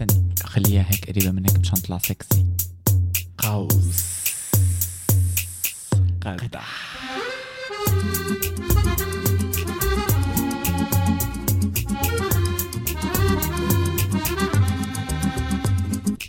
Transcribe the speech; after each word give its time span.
لا 0.00 0.06
استني 0.06 0.34
خليها 0.44 0.82
هيك 0.82 1.10
قريبة 1.10 1.30
منك 1.30 1.58
مشان 1.58 1.74
تطلع 1.74 1.98
سكسي 1.98 2.46
قوس. 3.38 4.08
قدح 6.24 6.98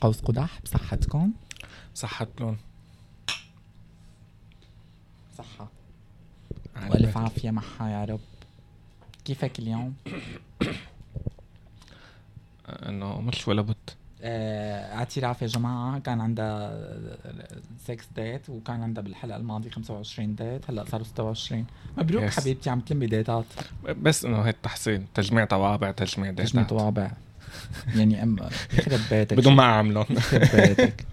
قوس 0.02 0.22
قدح 0.22 0.60
بصحتكم؟ 0.64 1.32
لون 2.40 2.58
صحة. 5.38 5.72
وألف 6.90 7.18
عافية 7.18 7.52
معها 7.52 7.90
يا 7.90 8.06
رب. 8.06 8.20
كيفك 9.26 9.60
اليوم؟ 9.60 9.96
إنه 12.90 13.22
مش 13.22 13.48
ولا 13.48 13.62
بد 13.62 13.76
آه، 14.22 14.96
اعتراف 14.96 15.42
يا 15.42 15.48
جماعة 15.48 16.00
كان 16.00 16.22
عندها 16.22 16.80
6 17.86 17.98
ديت 18.16 18.50
وكان 18.50 18.84
عندها 18.84 19.04
بالحلقة 19.04 19.38
الماضية 19.38 19.70
25 19.70 20.36
ديت 20.36 20.70
هلأ 20.70 20.86
صاروا 20.92 21.06
26 21.06 21.66
مبروك 21.98 22.24
Yes. 22.32 22.40
حبيبتي 22.40 22.70
عم 22.70 22.80
تلمي 22.80 23.08
ديتات 23.08 23.46
بس 24.02 24.26
إنه 24.26 24.42
هيك 24.42 24.56
تحسين 24.64 25.06
تجميع 25.14 25.46
طوابع 25.46 25.92
تجميع 25.92 26.30
ديتات 26.32 26.48
تجمي 26.52 26.64
طوابع. 26.64 27.12
يعني 27.96 28.24
ام 28.24 28.36
يخرب 28.74 29.00
بيتك. 29.12 29.38
بدون 29.38 29.54
ما 29.54 29.64
أعملهم. 29.64 30.06
يخرب 30.10 30.42
بيتك. 30.56 31.06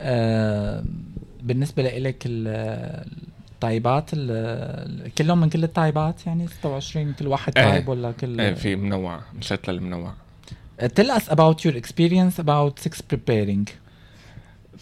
آه، 0.00 0.84
بالنسبة 1.42 1.82
لإلك 1.82 2.22
ال- 2.26 3.06
الطيبات 3.52 4.10
ال- 4.12 5.14
كلهم 5.14 5.40
من 5.40 5.48
كل 5.48 5.64
الطيبات 5.64 6.26
يعني؟ 6.26 6.46
26 6.48 7.12
كل 7.12 7.26
واحد 7.26 7.58
إيه. 7.58 7.70
طيب 7.70 7.88
ولا 7.88 8.12
كل 8.12 8.40
إيه 8.40 8.54
في 8.54 8.76
منوع 8.76 9.20
مشيت 9.38 9.68
للمنوع 9.68 10.12
Tell 10.82 11.10
us 11.10 11.28
about 11.28 11.64
your 11.64 11.74
experience 11.76 12.38
about 12.38 12.88
sex 12.88 13.00
preparing. 13.12 13.70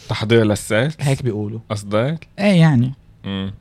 تحضير 0.08 0.44
للسكس 0.44 0.96
هيك 1.00 1.22
بيقولوا. 1.22 1.60
قصدك؟ 1.70 2.28
إيه 2.38 2.60
يعني. 2.60 2.92
امم 3.24 3.52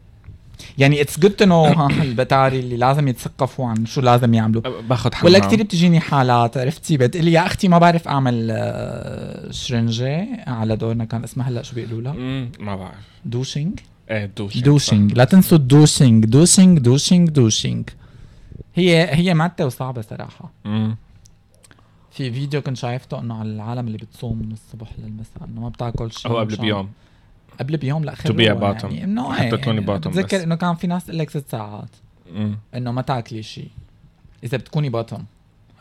يعني 0.77 1.01
اتس 1.01 1.19
جود 1.19 1.31
تو 1.31 1.45
نو 1.45 1.87
البتاري 1.89 2.59
اللي 2.59 2.77
لازم 2.77 3.07
يتثقفوا 3.07 3.67
عن 3.67 3.85
شو 3.85 4.01
لازم 4.01 4.33
يعملوا. 4.33 4.61
باخذ 4.81 5.13
حمام. 5.13 5.25
ولا 5.25 5.39
كثير 5.39 5.63
بتجيني 5.63 5.99
حالات 5.99 6.57
عرفتي؟ 6.57 6.97
بتقلي 6.97 7.31
يا 7.31 7.45
أختي 7.45 7.67
ما 7.67 7.77
بعرف 7.77 8.07
أعمل 8.07 8.47
آه، 8.51 9.51
شرنجة 9.51 10.27
على 10.47 10.75
دورنا 10.75 11.05
كان 11.05 11.23
اسمها 11.23 11.49
هلا 11.49 11.63
شو 11.63 11.75
بيقولوا 11.75 12.01
لها؟ 12.01 12.11
امم 12.11 12.51
ما 12.59 12.75
بعرف. 12.75 12.95
douching؟ 13.25 13.79
إيه 14.09 14.25
douching. 14.37 14.65
douching. 14.65 15.13
لا 15.13 15.23
تنسوا 15.23 15.57
ال 15.57 15.65
douching 15.65 16.25
douching 16.25 16.79
douching 16.79 17.29
douching. 17.29 17.89
هي 18.75 19.15
هي 19.15 19.33
معتة 19.33 19.65
وصعبة 19.65 20.01
صراحة. 20.01 20.51
امم 20.65 20.97
في 22.13 22.31
فيديو 22.31 22.61
كنت 22.61 22.77
شايفته 22.77 23.19
إنه 23.19 23.39
على 23.39 23.49
العالم 23.49 23.87
اللي 23.87 23.97
بتصوم 23.97 24.37
من 24.37 24.51
الصبح 24.51 24.91
للمساء 24.99 25.43
إنه 25.43 25.61
ما 25.61 25.69
بتاكل 25.69 26.11
شيء 26.11 26.31
أو 26.31 26.37
قبل 26.37 26.55
بيوم. 26.55 26.91
قبل 27.59 27.77
بيوم؟ 27.77 28.05
لا 28.05 28.15
be 28.15 28.17
a 28.17 28.55
bottom. 28.59 28.83
يعني 28.85 29.03
إنه 29.03 29.33
حتى 29.33 29.57
تكوني 29.57 29.81
يعني 29.81 29.97
bottom 30.01 30.07
بتذكر. 30.07 30.43
إنه 30.43 30.55
كان 30.55 30.75
في 30.75 30.87
ناس 30.87 31.05
تقول 31.05 31.19
لك 31.19 31.29
ست 31.29 31.49
ساعات 31.49 31.89
إنه 32.75 32.91
ما 32.91 33.01
تاكلي 33.01 33.43
شيء. 33.43 33.69
إذا 34.43 34.57
بتكوني 34.57 34.89
bottom 34.89 35.25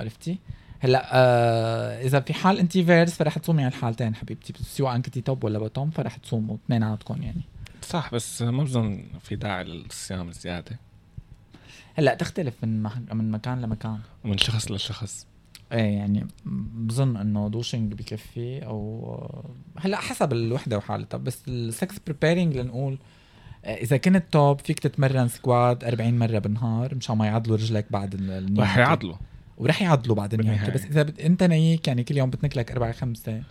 عرفتي؟ 0.00 0.38
هلأ 0.80 1.08
آه 1.12 2.02
إذا 2.02 2.20
في 2.20 2.34
حال 2.34 2.58
انت 2.58 2.72
vers 2.72 3.14
فرح 3.14 3.38
تصومي 3.38 3.64
على 3.64 3.74
الحالتين 3.74 4.14
حبيبتي. 4.14 4.54
سواء 4.62 5.00
كنتي 5.00 5.20
top 5.20 5.44
ولا 5.44 5.58
bottom 5.58 5.90
فرح 5.90 6.16
تصوموا 6.16 6.56
اثنيناتكم 6.66 7.22
يعني. 7.22 7.42
صح 7.82 8.14
بس 8.14 8.42
ما 8.42 8.64
بظن 8.64 9.04
في 9.22 9.36
داعي 9.36 9.64
للصيام 9.64 10.28
الزياده 10.28 10.78
هلأ 11.94 12.14
تختلف 12.14 12.54
من 12.62 12.82
مح- 12.82 13.12
من 13.12 13.30
مكان 13.30 13.60
لمكان. 13.62 13.98
ومن 14.24 14.38
شخص 14.38 14.70
لشخص. 14.70 15.26
إيه 15.72 15.96
يعني 15.96 16.26
بظن 16.74 17.16
إنه 17.16 17.48
douching 17.48 17.92
بكفي 17.94 18.66
أو 18.66 19.42
هلأ 19.78 19.96
حسب 19.96 20.32
الوحدة 20.32 20.76
وحالتها 20.78 21.18
بس 21.18 21.42
ال 21.48 21.61
sex 21.61 21.98
preparing 22.06 22.56
لنقول 22.56 22.98
آه، 23.64 23.74
إذا 23.74 23.96
كنت 23.96 24.24
top 24.32 24.60
فيك 24.60 24.78
تتمرن 24.78 25.28
squat 25.28 25.84
40 25.84 26.18
مرة 26.18 26.38
بالنهار 26.38 26.94
مشان 26.94 27.16
ما 27.16 27.26
يعضلوا 27.26 27.56
رجلك 27.56 27.86
بعد 27.90 28.14
ال- 28.14 28.30
النيكة 28.30 28.62
رح 28.62 28.78
يعضلوا. 28.78 29.16
ورح 29.58 29.82
يعضلوا 29.82 30.16
بعد 30.16 30.34
بالنهاية. 30.34 30.70
بس 30.70 30.84
إذا 30.84 31.02
بت... 31.02 31.20
أنت 31.20 31.42
نيك 31.42 31.88
يعني 31.88 32.04
كل 32.04 32.16
يوم 32.16 32.30
بتنك 32.30 32.56
لك 32.56 32.72
أربع 32.72 32.92
خمسة. 32.92 33.42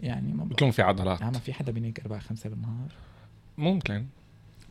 يعني 0.00 0.32
ما 0.32 0.44
بكون 0.44 0.70
في 0.70 0.82
عضلات. 0.82 1.20
يعني 1.20 1.32
ما 1.32 1.38
في 1.38 1.52
حدا 1.52 1.72
بينيك 1.72 2.00
أربع 2.00 2.18
خمسة 2.18 2.50
بالنهار. 2.50 2.88
ممكن. 3.58 4.06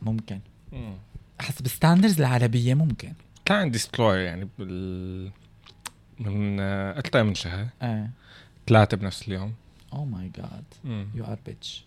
ممكن. 0.02 0.40
مم. 0.72 0.94
حسب 1.40 1.66
ال 1.66 1.71
standards 1.71 2.20
العربية 2.20 2.74
ممكن. 2.74 3.12
كان 3.44 3.56
عندي 3.58 3.78
يعني 3.98 4.48
بال 4.58 5.30
من 6.20 6.60
آه، 6.60 6.98
أكثر 6.98 7.22
من 7.22 7.34
شهر. 7.34 7.66
إيه 7.82 8.10
ثلاثة 8.66 8.96
بنفس 8.96 9.28
اليوم. 9.28 9.52
oh 9.92 10.04
my 10.04 10.30
God. 10.36 10.64
You 11.14 11.24
are 11.24 11.38
bitch 11.46 11.84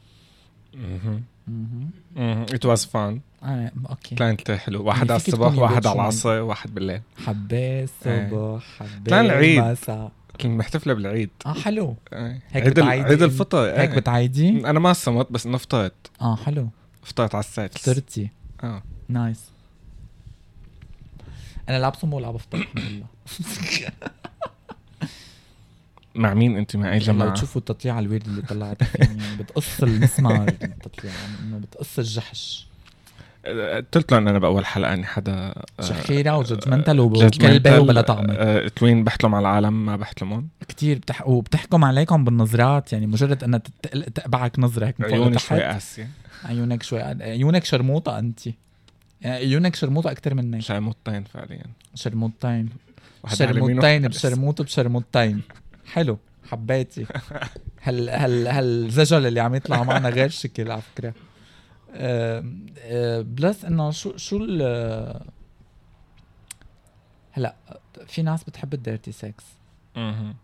was 2.66 2.86
fun. 2.86 3.20
إيه 3.44 3.74
okay 3.90 4.16
كانت 4.16 4.52
حلو. 4.52 4.84
واحد 4.84 5.12
على 5.12 5.18
الصبح 5.18 5.58
واحد 5.58 5.88
على. 5.88 5.96
العصر 5.96 6.42
واحد 6.42 6.74
بالليل. 6.74 7.02
حبيه 7.26 7.84
الصبح 7.84 8.64
حبيه 8.80 9.12
كان 9.12 9.26
العيد. 9.26 9.78
كنت 10.32 10.46
محتفلة 10.46 10.94
بالعيد. 10.94 11.30
آه 11.46 11.54
حلو. 11.54 11.96
إيه. 12.14 12.42
هيك 12.50 12.64
عيد 12.66 12.80
عيد 12.80 13.22
الفطر 13.22 13.80
هيك. 13.80 13.90
بتعيدي؟ 13.90 14.50
أنا 14.50 14.80
ما 14.80 14.94
صمت 14.94 15.32
بس 15.32 15.46
إنه 15.46 15.58
فطرت. 15.58 16.12
آه 16.22 16.36
حلو. 16.36 16.70
فطرت 17.04 17.36
على 17.36 17.44
السادس. 17.44 17.78
فطرتي 17.78 18.30
آه. 18.64 18.84
نايس 19.10 19.52
أنا 21.70 21.80
لا 21.80 21.90
بصوم 21.90 22.14
ولا 22.14 22.32
بفطر 22.32 22.68
مع 26.16 26.34
مين 26.34 26.58
أنت؟ 26.58 26.76
مع 26.76 26.94
أي 26.94 27.00
لو 27.00 27.06
جماعة؟ 27.06 27.34
تشوفوا 27.34 27.62
التطليع 27.62 28.00
الويرد 28.00 28.28
اللي 28.28 28.42
طلعت 28.42 28.78
يعني 29.00 29.36
بتقص 29.40 29.84
المسمار 29.84 30.48
التطليع 30.48 31.14
يعني 31.14 31.60
بتقص 31.60 32.00
الجحش. 32.00 32.68
آه، 33.46 33.84
قلت 33.94 34.12
لهم 34.12 34.28
أنا 34.28 34.40
بأول 34.40 34.66
حلقة 34.66 34.94
إني 34.94 35.06
حدا 35.06 35.34
آه، 35.34 35.66
شخيرة 35.82 36.38
وجدمنتال 36.38 36.98
judgmental، 36.98 37.36
وكلبة 37.36 37.80
وبلا 37.80 38.02
طعمه 38.02 38.34
آه، 38.34 38.68
توين 38.68 39.04
بحلم 39.04 39.36
على 39.36 39.42
العالم 39.42 39.86
ما 39.86 39.96
بحلمهم 39.96 40.48
كتير 40.68 40.98
بتح... 40.98 41.28
وبتحكم 41.28 41.86
عليكم 41.86 42.24
بالنظرات 42.24 42.94
يعني 42.94 43.08
مجرد 43.08 43.44
انها. 43.44 43.62
تقبعك 44.16 44.60
نظرة 44.60 44.86
هيك 44.88 45.02
عيوني 45.02 45.32
لتحت. 45.32 45.48
شوي 45.48 45.64
قاسية. 45.64 46.10
عيونك 46.46 46.84
شوي 46.84 47.02
عيونك 47.02 47.66
شرموطة 47.66 48.20
انت. 48.20 48.40
يعني 49.22 49.36
عيونك 49.36 49.76
شرموطه 49.76 50.12
أكثر 50.12 50.34
منك. 50.34 50.62
شرموطتين 50.62 51.24
فعليا. 51.24 51.64
شرموطتين 51.96 52.70
شرموطتين 53.28 53.78
وواحد 53.78 54.02
بشرموط 54.02 54.62
بشرموطتين 54.62 55.42
حلو. 55.86 56.18
حبيتي. 56.50 57.06
هال 57.84 58.10
هال 58.10 58.48
هالزجل 58.48 59.26
اللي 59.26 59.40
عم 59.40 59.56
يطلع 59.56 59.84
معنا 59.84 60.10
غير 60.10 60.30
شكل 60.30 60.72
على 60.72 60.82
فكرة. 60.82 61.14
آم، 61.94 62.66
آه، 62.80 63.22
بلس 63.22 63.66
إنه 63.66 63.92
شو 63.92 64.18
شو 64.18 64.38
ال 64.38 64.62
هلا 67.32 67.56
في 68.08 68.22
ناس 68.22 68.44
بتحب 68.44 68.74
ال 68.74 68.80
dirty 68.80 69.12
sex 69.12 69.44
مهم. 69.96 70.36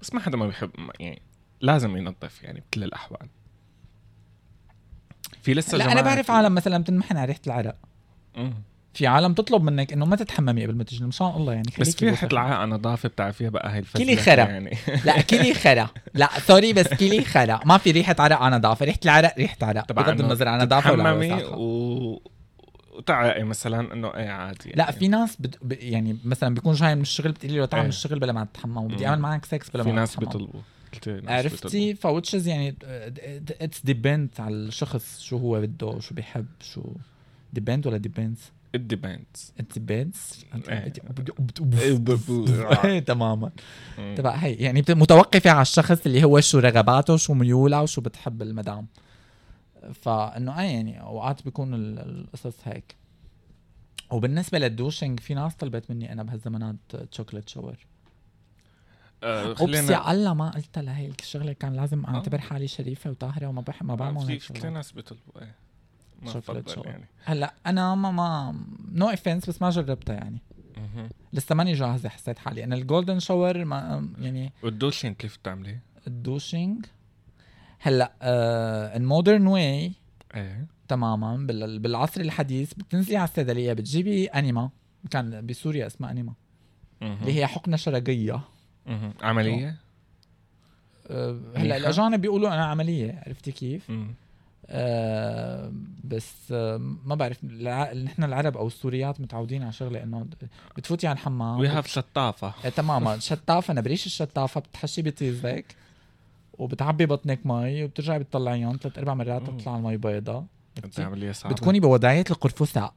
بس 0.00 0.14
ما 0.14 0.20
حدا 0.20 0.36
ما 0.36 0.46
بيحب 0.46 0.70
يعني 1.00 1.22
لازم 1.60 1.96
ينظف 1.96 2.42
يعني 2.42 2.60
بكل 2.60 2.84
الأحوال. 2.84 3.28
في 5.42 5.54
لسه 5.54 5.78
لا 5.78 5.92
أنا 5.92 6.00
بعرف 6.02 6.26
في- 6.26 6.32
عالم 6.32 6.54
مثلا 6.54 6.78
بتنمحن 6.82 7.16
على 7.16 7.26
ريحة 7.26 7.40
العرق 7.46 7.76
مم. 8.36 8.54
في 8.94 9.06
عالم 9.06 9.32
تطلب 9.34 9.62
منك 9.62 9.92
إنه 9.92 10.06
ما 10.06 10.16
تتحممي 10.16 10.64
قبل 10.66 10.74
ما 10.74 10.84
تجي 10.84 11.04
مشان 11.04 11.26
الله 11.26 11.52
يعني 11.52 11.68
بس 11.80 11.96
في 11.96 12.10
بوسخة. 12.10 12.28
العرق 12.32 12.64
نظافة 12.64 13.08
بتعرفيها 13.08 13.50
بقى 13.50 13.74
هي 13.74 13.78
الفزلكة 13.78 14.04
كيلي 14.06 14.16
خرا. 14.22 14.44
يعني 14.44 14.76
لا 15.04 15.20
كيلي 15.20 15.54
خرا 15.54 15.88
لا 16.14 16.28
sorry 16.46 16.72
بس 16.72 16.88
كيلي 16.88 17.24
خرا 17.24 17.60
ما 17.64 17.78
في 17.78 17.90
ريحة 17.90 18.16
عرق 18.18 18.36
على 18.36 18.56
نظافه 18.56 18.84
ريحة 18.86 18.98
العرق 19.04 19.34
ريحة 19.38 19.56
عرق 19.62 19.92
بغض 19.92 20.20
النظر 20.20 20.48
عن 20.48 20.60
نظافه 20.62 20.92
ولا 20.92 21.12
وساخة. 21.12 21.56
و... 21.56 22.20
وتعرقي 22.96 23.44
مثلا 23.44 23.92
إنه 23.92 24.08
إيه 24.14 24.28
عادي 24.30 24.70
لا 24.74 24.84
يعني. 24.84 24.96
في 24.98 25.08
ناس 25.08 25.36
بت... 25.40 25.58
ب... 25.62 25.72
يعني 25.72 26.16
مثلا 26.24 26.54
بيكون 26.54 26.74
جاي 26.74 26.94
من 26.94 27.00
الشغل 27.02 27.32
بتقولي 27.32 27.58
له 27.58 27.66
تعال 27.66 27.80
من 27.82 27.84
إيه. 27.90 27.96
الشغل 27.96 28.18
بلا 28.18 28.32
ما 28.32 28.44
تتحمم 28.44 28.76
وبدي. 28.76 29.06
أعمل 29.06 29.20
معك 29.20 29.44
سكس 29.44 29.70
بلا 29.70 29.82
في 29.82 29.88
ما 29.88 29.94
ناس 29.94 30.10
تتحمم 30.12 30.26
بيطلبوا 30.26 30.60
ناس 31.06 31.22
عرفتي 31.28 31.94
fetishes 31.94 32.48
يعني 32.48 32.76
it's 33.60 33.80
depend 33.84 34.30
على 34.38 34.54
الشخص 34.54 35.20
شو 35.20 35.36
هو 35.36 35.60
بده 35.60 36.00
شو 36.00 36.14
بيحب 36.14 36.46
شو 36.60 36.82
depend 37.52 37.86
ولا 37.86 37.96
depends 37.96 38.40
It 38.76 38.80
depends. 38.94 39.52
it 39.60 39.78
إيه. 42.84 42.98
تماما. 43.00 43.50
تبع 44.16 44.30
هي 44.34 44.54
يعني 44.54 44.84
متوقفة 44.88 45.50
على 45.50 45.62
الشخص 45.62 46.06
اللي 46.06 46.24
هو 46.24 46.40
شو 46.40 46.58
رغباته 46.58 47.16
شو 47.16 47.34
ميوله 47.34 47.82
وشو 47.82 48.00
بتحب 48.00 48.42
المدام. 48.42 48.86
فانه 49.92 50.60
اي 50.60 50.72
يعني 50.72 51.00
أوقات 51.00 51.42
بيكون 51.44 51.74
ال- 51.74 51.98
القصص 51.98 52.54
هيك. 52.64 52.94
وبالنسبة 54.10 54.58
لل 54.58 54.70
douching 54.70 55.20
في 55.20 55.34
ناس 55.34 55.54
طلبت 55.54 55.90
مني 55.90 56.12
أنا 56.12 56.22
بهالزمانات 56.22 56.76
chocolate 57.10 57.48
shower 57.48 57.76
آه، 59.24 59.54
خلينا 59.54 59.92
يا 59.92 60.10
الله 60.12 60.34
ما 60.34 60.50
قلت 60.50 60.78
لها 60.78 60.96
هي 60.98 61.06
الشغلة. 61.20 61.52
كان 61.52 61.72
لازم 61.72 62.04
أعتبر 62.06 62.38
حالي 62.38 62.68
شريفة 62.68 63.10
وطاهرة 63.10 63.46
وما 63.46 63.60
بح 63.60 63.82
ما 63.82 63.94
بعمل 63.94 64.20
آه، 64.22 64.28
هيك. 64.30 64.42
كثير 64.52 64.70
ناس 64.70 64.92
بيطلبوا 64.92 65.40
إيه. 65.42 65.54
ما 66.22 66.32
بفضل. 66.32 66.86
يعني. 66.86 67.08
هلأ 67.24 67.54
أنا 67.66 67.94
ما 67.94 68.10
ما 68.10 68.54
no 68.92 69.10
offense 69.10 69.48
بس 69.50 69.62
ما 69.62 69.70
جربتها 69.70 70.14
يعني. 70.14 70.38
لسه 71.32 71.54
ماني 71.54 71.72
جاهزة 71.72 72.08
حسيت 72.08 72.38
حالي. 72.38 72.64
أنا 72.64 72.74
ال 72.74 72.80
golden 72.80 73.18
shower 73.18 73.64
ما 73.64 74.08
يعني 74.18 74.52
وال 74.62 74.72
douching 74.72 75.14
كيف 75.14 75.38
بتعملي؟ 75.38 75.78
ال 76.06 76.14
douching؟ 76.14 76.86
هلأ 77.80 78.12
آه 78.22 78.96
ال 78.96 79.03
modern 79.03 79.46
way 79.46 79.92
إيه. 80.34 80.66
تماما. 80.88 81.36
بال- 81.36 81.78
بالعصر 81.78 82.20
الحديث 82.20 82.74
بتنزلي 82.74 83.16
على 83.16 83.28
الصيدلية 83.28 83.72
بتجيبي 83.72 84.26
enema. 84.26 84.70
كان 85.10 85.46
بسوريا 85.46 85.86
اسمها 85.86 86.10
enema. 86.10 86.34
اللي 87.02 87.32
هي 87.34 87.46
حقنة 87.46 87.76
شرجيه 87.76 88.40
آه 91.10 91.30
هلا 91.30 91.62
منيحة؟ 91.62 91.76
الاجانب 91.76 92.20
بيقولوا 92.20 92.48
أنا 92.48 92.64
عملية 92.64 93.22
عرفتي 93.26 93.52
كيف؟ 93.52 93.90
آه 94.66 95.72
بس 96.04 96.34
آه 96.52 96.76
ما 97.04 97.14
بعرف 97.14 97.44
نحن 97.44 98.24
العرب 98.24 98.56
أو 98.56 98.66
السوريات 98.66 99.20
متعودين 99.20 99.62
على 99.62 99.72
شغلة 99.72 100.02
إنه 100.02 100.26
بتفوتي 100.76 101.06
على 101.06 101.14
الحمام 101.14 101.58
we 101.60 101.68
have 101.68 101.86
شطافة. 101.86 102.54
آه 102.64 102.68
تماما. 102.68 103.18
شطافة 103.30 103.74
نبريش 103.74 104.06
الشطافة 104.06 104.60
بتحشي 104.60 105.02
بطيزك 105.02 105.76
وبتعبي 106.58 107.06
بطنك 107.06 107.46
مي 107.46 107.84
وبترجعي 107.84 108.18
بتطلعيهم 108.18 108.78
ثلاث 108.82 108.98
أربع 108.98 109.14
مرات. 109.14 109.42
بتطلع 109.42 109.76
المي 109.76 109.96
بيضاء 109.96 110.44
بتكوني 111.50 111.80
بوضعية 111.80 112.24
القرفصاء 112.30 112.94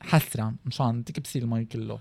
حسرا 0.00 0.54
مشان 0.66 1.04
تكبسي 1.04 1.38
المي 1.38 1.64
كله. 1.64 1.98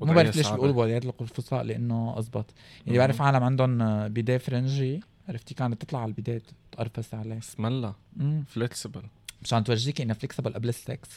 وضعية 0.00 0.14
بعرف 0.24 0.36
ليش. 0.36 0.48
بيقولوا 0.50 0.74
بوضعيه 0.74 0.98
القرفصاء 0.98 1.62
لأنه 1.62 2.18
أزبط. 2.18 2.54
يعني 2.86 2.98
مم. 2.98 2.98
بعرف 2.98 3.22
عالم 3.22 3.44
عندهم 3.44 4.08
بيديه 4.08 4.36
فرنجي 4.36 5.00
عرفتي؟ 5.28 5.54
كانت 5.54 5.82
تطلع 5.82 5.98
على 6.00 6.08
البيدات 6.08 6.42
تقرفص 6.72 7.14
عليه. 7.14 7.38
اسم 7.38 7.66
الله. 7.66 7.94
مم. 8.16 8.44
flexible 8.48 9.02
مشان 9.42 9.64
تورجيكي 9.64 10.02
إنها 10.02 10.14
flexible 10.14 10.54
قبل 10.54 10.68
السكس. 10.68 11.08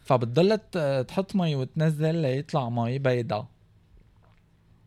فبتضل 0.00 0.58
ت- 0.58 1.04
تحط 1.08 1.36
مي 1.36 1.54
وتنزل 1.54 2.14
ليطلع 2.14 2.68
مي 2.68 2.98
بيضاء 2.98 3.46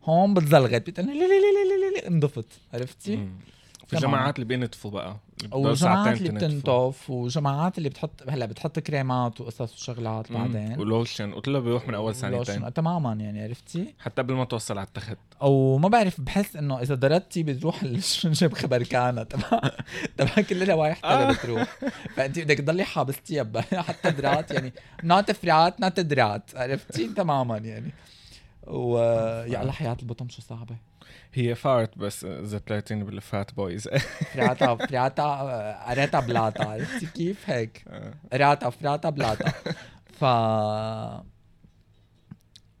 هون 0.04 0.34
بتزلغت. 0.34 0.86
بتقول 0.90 1.06
لي 1.08 1.12
لي 1.12 1.18
لي 1.20 1.28
لي 1.28 1.90
لي 1.94 2.00
لي 2.00 2.08
انضفت. 2.08 2.46
عرفتي؟ 2.74 3.28
في 3.92 4.00
تمام. 4.00 4.10
جماعات 4.14 4.34
اللي 4.34 4.44
بينتفوا 4.44 4.90
بقى. 4.90 5.16
وجماعات 5.52 6.20
اللي. 6.20 6.30
بتنطف 6.30 7.10
وجماعات 7.10 7.78
اللي 7.78 7.88
بتحط 7.88 8.22
هلا 8.28 8.46
بتحط 8.46 8.78
كريمات 8.78 9.40
وقصص 9.40 9.74
وشغلات. 9.74 10.32
بعدين. 10.32 10.78
ولوشن 10.80 11.32
وكله 11.32 11.58
بيروح 11.58 11.88
من 11.88 11.94
أول 11.94 12.14
ثانيتين. 12.14 12.74
تماما 12.74 13.12
يعني 13.12 13.42
عرفتي؟ 13.42 13.94
حتى 13.98 14.22
قبل 14.22 14.34
ما 14.34 14.44
توصل 14.44 14.78
على 14.78 14.86
التخت. 14.86 15.16
أو 15.42 15.78
ما 15.78 15.88
بعرف 15.88 16.20
بحس 16.20 16.56
إنه 16.56 16.80
إذا 16.80 16.94
ضربتي 16.94 17.42
بتروح 17.42 17.82
الشنجه 17.82 18.46
بخبركانه 18.46 19.22
تبع 19.32 19.60
تبع 20.16 20.34
كل 20.34 20.62
الروايح 20.62 20.98
تبع 21.00 21.30
بتروح 21.32 21.78
فانت 22.16 22.38
بدك 22.38 22.58
تضلي 22.58 22.84
حابستيها 22.84 23.46
حتى 23.88 24.10
درات 24.10 24.50
يعني. 24.50 24.72
نوت 25.04 25.30
فرات 25.32 25.80
نوت 25.80 26.00
درات 26.00 26.50
عرفتي؟ 26.56 27.08
تماما 27.08 27.58
يعني. 27.58 27.92
ويا 28.66 29.60
الله 29.62 29.72
حياة 29.72 29.96
البطن 30.02 30.28
شو 30.28 30.42
صعبة. 30.42 30.76
هي 31.34 31.54
فارت 31.54 31.98
بس 31.98 32.24
اذا 32.24 32.58
طلعتيني 32.58 33.04
بالفات 33.04 33.54
بويز 33.54 33.88
فراتا 34.34 34.76
فراتا 34.76 35.84
قريتا 35.88 36.20
بلاطا 36.20 36.64
عرفتي 36.64 37.06
كيف 37.06 37.50
هيك؟ 37.50 37.84
راتا 38.34 38.70
فراتا 38.70 39.10
بلاطا 39.10 39.52
ف 40.20 40.24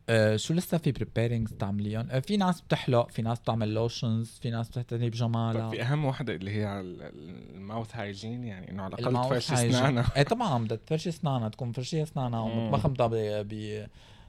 آه، 0.08 0.36
شو 0.36 0.54
لسه 0.54 0.78
في 0.78 0.92
بريبيرينجز 0.92 1.52
تعمليهم؟ 1.52 2.08
آه، 2.10 2.18
في 2.18 2.36
ناس 2.36 2.60
بتحلق، 2.60 3.10
في 3.10 3.22
ناس 3.22 3.40
بتعمل 3.40 3.74
لوشنز، 3.74 4.38
في 4.42 4.50
ناس 4.50 4.68
بتهتم 4.68 4.98
بجمالها. 4.98 5.70
في 5.70 5.82
أهم 5.82 6.04
وحدة 6.04 6.34
اللي 6.34 6.50
هي 6.50 6.80
الماوث 6.80 7.96
هايجين 7.96 8.44
يعني 8.44 8.70
إنه 8.70 8.82
على 8.82 8.94
الأقل 8.94 9.24
تفرشي. 9.24 9.54
اسنانها 9.54 10.06
إيه 10.16 10.22
طبعا 10.22 10.64
بدها 10.64 10.76
تفرشي 10.76 11.08
اسنانها 11.08 11.48
تكون 11.48 11.72
فرشيه 11.72 12.02
اسنانها. 12.02 12.40
ومتمخمطه 12.40 13.06
ب 13.42 13.86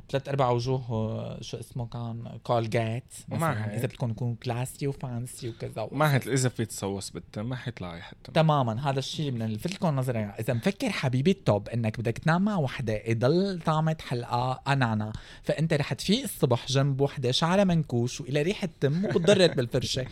ثلاث 0.10 0.30
أربع 0.30 0.50
وجوه 0.50 1.42
شو 1.42 1.58
اسمه 1.58 1.86
كان 1.86 2.40
كولجيت 2.44 3.04
ومع 3.32 3.52
مثلا. 3.52 3.76
إذا 3.78 3.86
بدكم 3.86 4.10
يكون 4.10 4.36
classy 4.36 4.88
و 4.88 4.98
fancy 4.98 5.50
وكذا. 5.50 5.88
ما 5.92 6.18
هت 6.18 6.28
إذا 6.28 6.50
في 6.50 6.66
تصوص 6.66 7.10
بالتم 7.10 7.50
ما 7.50 7.56
حيطلع 7.56 7.98
التم 7.98 8.34
تماما 8.34 8.90
هذا 8.90 9.00
الشيء 9.00 9.32
بدنا 9.32 9.48
نلفت 9.48 9.74
لكم 9.74 9.96
نظرة 9.96 10.20
إذا 10.20 10.54
مفكر 10.54 10.90
حبيبي 10.90 11.32
ال 11.32 11.41
top 11.41 11.70
إنك 11.70 12.00
بدك 12.00 12.18
تنام 12.18 12.46
مع 12.46 12.58
وحدة 12.58 12.94
يضل 13.06 13.60
طعمة 13.66 13.98
حلقه 14.08 14.62
نعنع 14.68 15.14
فأنت 15.44 15.74
رح 15.74 15.94
تفيق 15.94 16.24
الصبح 16.24 16.68
جنب 16.68 17.02
وحدة 17.02 17.32
شعرها 17.32 17.64
منكوش 17.64 18.22
وإلى 18.22 18.42
ريحة 18.42 18.70
تم 18.80 19.06
وبتضرت 19.06 19.56
بالفرشة. 19.58 20.06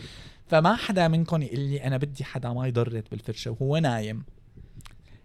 فما 0.48 0.76
حدا 0.76 1.08
منكم 1.08 1.42
يقول 1.42 1.60
لي 1.60 1.84
أنا 1.84 1.98
بدي 1.98 2.24
حدا 2.24 2.50
ما 2.54 2.68
يضرت 2.68 3.12
بالفرشة 3.12 3.52
وهو 3.52 3.78
نايم. 3.78 4.24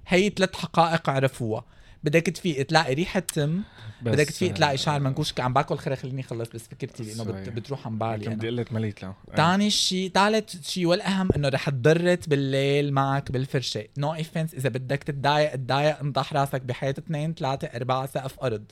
هي 0.06 0.28
ثلاث 0.28 0.56
حقائق 0.56 1.10
عرفوها. 1.10 1.64
بدك 2.04 2.22
تفيق 2.22 2.66
تلاقي 2.66 2.94
ريحة 2.94 3.20
تم 3.20 3.62
بس 4.02 4.12
بدك 4.14 4.24
تفيق 4.26 4.52
تلاقي 4.54 4.72
آه، 4.72 4.76
شعر 4.76 5.00
منكوش 5.00 5.32
كان 5.32 5.52
باكل 5.52 5.76
خير 5.76 5.96
خليني 5.96 6.20
اخلص 6.20 6.48
بس 6.48 6.62
فكرتي 6.68 7.02
لأنه 7.02 7.24
بت- 7.24 7.32
صحيح. 7.34 7.48
بتروح 7.48 7.86
عن 7.86 7.98
بالي. 7.98 8.28
بدي 8.34 8.48
قلت 8.48 8.72
مليت 8.72 9.02
له 9.02 9.14
تاني 9.36 9.70
شيء 9.70 10.10
ثالث 10.14 10.68
شيء 10.68 10.86
والأهم 10.86 11.28
إنه 11.36 11.48
رح 11.48 11.70
تضرت 11.70 12.28
بالليل 12.28 12.92
معك 12.92 13.32
بالفرشة 13.32 13.84
نو 13.98 14.14
no 14.14 14.18
إذا 14.36 14.68
بدك 14.68 15.02
تتضايق 15.02 15.56
تضايق 15.56 15.98
انطح 16.00 16.32
راسك 16.32 16.62
بحياة 16.62 16.94
اثنين 16.98 17.34
ثلاثة 17.34 17.66
أربعة 17.66 18.06
سقف 18.06 18.40
أرض 18.40 18.64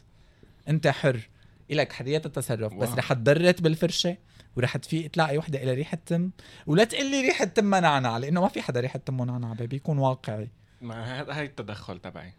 أنت 0.68 0.86
حر 0.88 1.28
إلك 1.70 1.92
حرية 1.92 2.22
التصرف 2.26 2.74
بس 2.74 2.88
واو. 2.88 2.98
رح 2.98 3.12
تضرت 3.12 3.60
بالفرشة 3.62 4.16
ورح 4.56 4.76
تفيق 4.76 5.10
تلاقي 5.10 5.38
وحدة 5.38 5.62
إلى 5.62 5.74
ريحة 5.74 5.98
تم 6.06 6.30
ولا 6.66 6.84
تقول 6.84 7.10
لي 7.10 7.20
ريحة 7.20 7.44
تم 7.44 7.74
نعنع 7.74 8.18
لأنه 8.18 8.40
ما 8.40 8.48
في 8.48 8.62
حدا 8.62 8.80
ريحة 8.80 8.98
تم 8.98 9.24
نعنع 9.24 9.52
baby 9.52 9.76
يكون 9.76 9.98
واقعي 9.98 10.48
ما 10.80 11.20
هذا 11.20 11.32
هاي 11.32 11.44
التدخل 11.44 11.98
تبعي. 11.98 12.32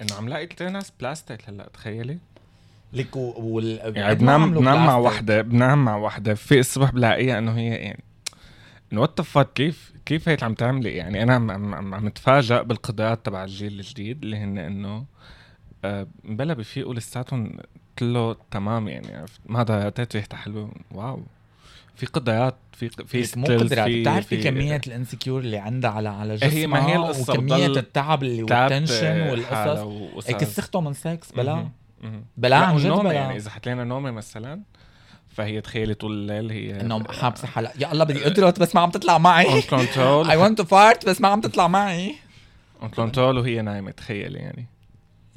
إنه 0.00 0.14
عم 0.18 0.28
لاقي 0.28 0.46
كتير 0.46 0.68
ناس 0.68 0.92
بلاستيك 1.00 1.48
هلأ 1.48 1.68
تخيلي. 1.74 2.18
لك 2.92 3.16
والله 3.16 3.92
يعني 3.96 4.14
بنام 4.14 4.54
بنام 4.54 4.86
مع 4.86 4.96
وحده 4.96 5.42
بنام 5.42 5.84
مع 5.84 5.96
وحدة. 5.96 6.34
في 6.34 6.58
الصبح 6.60 6.90
بلاقيها 6.90 7.38
إنه 7.38 7.52
هي 7.58 7.66
يعني 7.68 8.04
إنه 8.92 9.00
what 9.00 9.20
fuck 9.20 9.52
كيف 9.52 9.92
كيف 10.06 10.28
هيك 10.28 10.42
عم 10.42 10.54
تعملي؟ 10.54 10.90
يعني 10.90 11.22
أنا 11.22 11.34
عم 11.34 11.50
عم, 11.50 11.94
عم, 11.94 12.06
اتفاجئ 12.06 12.62
بالقدرات 12.64 13.26
تبع 13.26 13.44
الجيل 13.44 13.72
الجديد 13.80 14.22
اللي 14.22 14.36
هن 14.36 14.58
إنه 14.58 15.04
آه، 15.84 16.06
بلا 16.24 16.54
بفيقوا 16.54 16.94
لساتهم 16.94 17.52
كله 17.98 18.36
تمام 18.50 18.88
يعني 18.88 19.14
عرفت؟ 19.16 19.40
ما 19.46 19.62
ضيعتها 19.62 20.06
ريحتها 20.14 20.36
حلوة. 20.36 20.72
wow. 20.90 21.22
في 22.00 22.06
قدرات 22.06 22.54
في 22.72 22.88
في 22.88 23.28
مو 23.36 23.46
قدرات. 23.46 23.90
بتعرفي 23.90 24.36
كمية 24.36 24.80
الانسكيور 24.86 25.40
اللي 25.40 25.58
عندها 25.58 25.90
على 25.90 26.08
على 26.08 26.36
جسمها 26.36 26.52
هي 26.52 26.66
ما 26.66 26.86
هي 26.86 26.96
القصة 26.96 27.32
وكمية 27.32 27.66
بتضل 27.66 27.78
التعب 27.78 28.22
اللي 28.22 28.42
والتنشن 28.42 29.06
حالها 29.06 29.30
والقصص. 29.30 29.82
وقصص. 29.84 30.30
هيك 30.30 30.44
سخته 30.44 30.80
من 30.80 30.92
سكس 30.92 31.32
بلا. 31.32 31.68
بلا 32.36 32.56
عن 32.56 32.76
جد 32.76 32.90
بلا. 32.90 33.12
يعني 33.12 33.36
إذا 33.36 33.50
حكينا 33.50 33.84
نومة 33.84 34.10
مثلا 34.10 34.60
فهي 35.28 35.60
تخيلي 35.60 35.94
طول 35.94 36.12
الليل 36.12 36.50
هي 36.50 36.80
انه 36.80 37.04
حابسه 37.04 37.48
حلقة 37.48 37.72
يا 37.78 37.92
الله 37.92 38.04
بدي 38.04 38.26
أدرت 38.26 38.60
بس 38.60 38.74
ما 38.74 38.80
عم 38.80 38.90
تطلع 38.90 39.18
معي. 39.18 39.46
اون 39.46 39.60
كنترول 39.60 40.30
اي 40.30 40.36
ونت 40.36 40.58
تو 40.58 40.64
فارت 40.64 41.08
بس 41.08 41.20
ما 41.20 41.28
عم 41.28 41.40
تطلع 41.40 41.68
معي. 41.68 42.14
اون 42.82 42.90
كنترول 42.90 43.38
وهي 43.38 43.62
نايمة 43.62 43.90
تخيلي 43.90 44.38
يعني. 44.38 44.66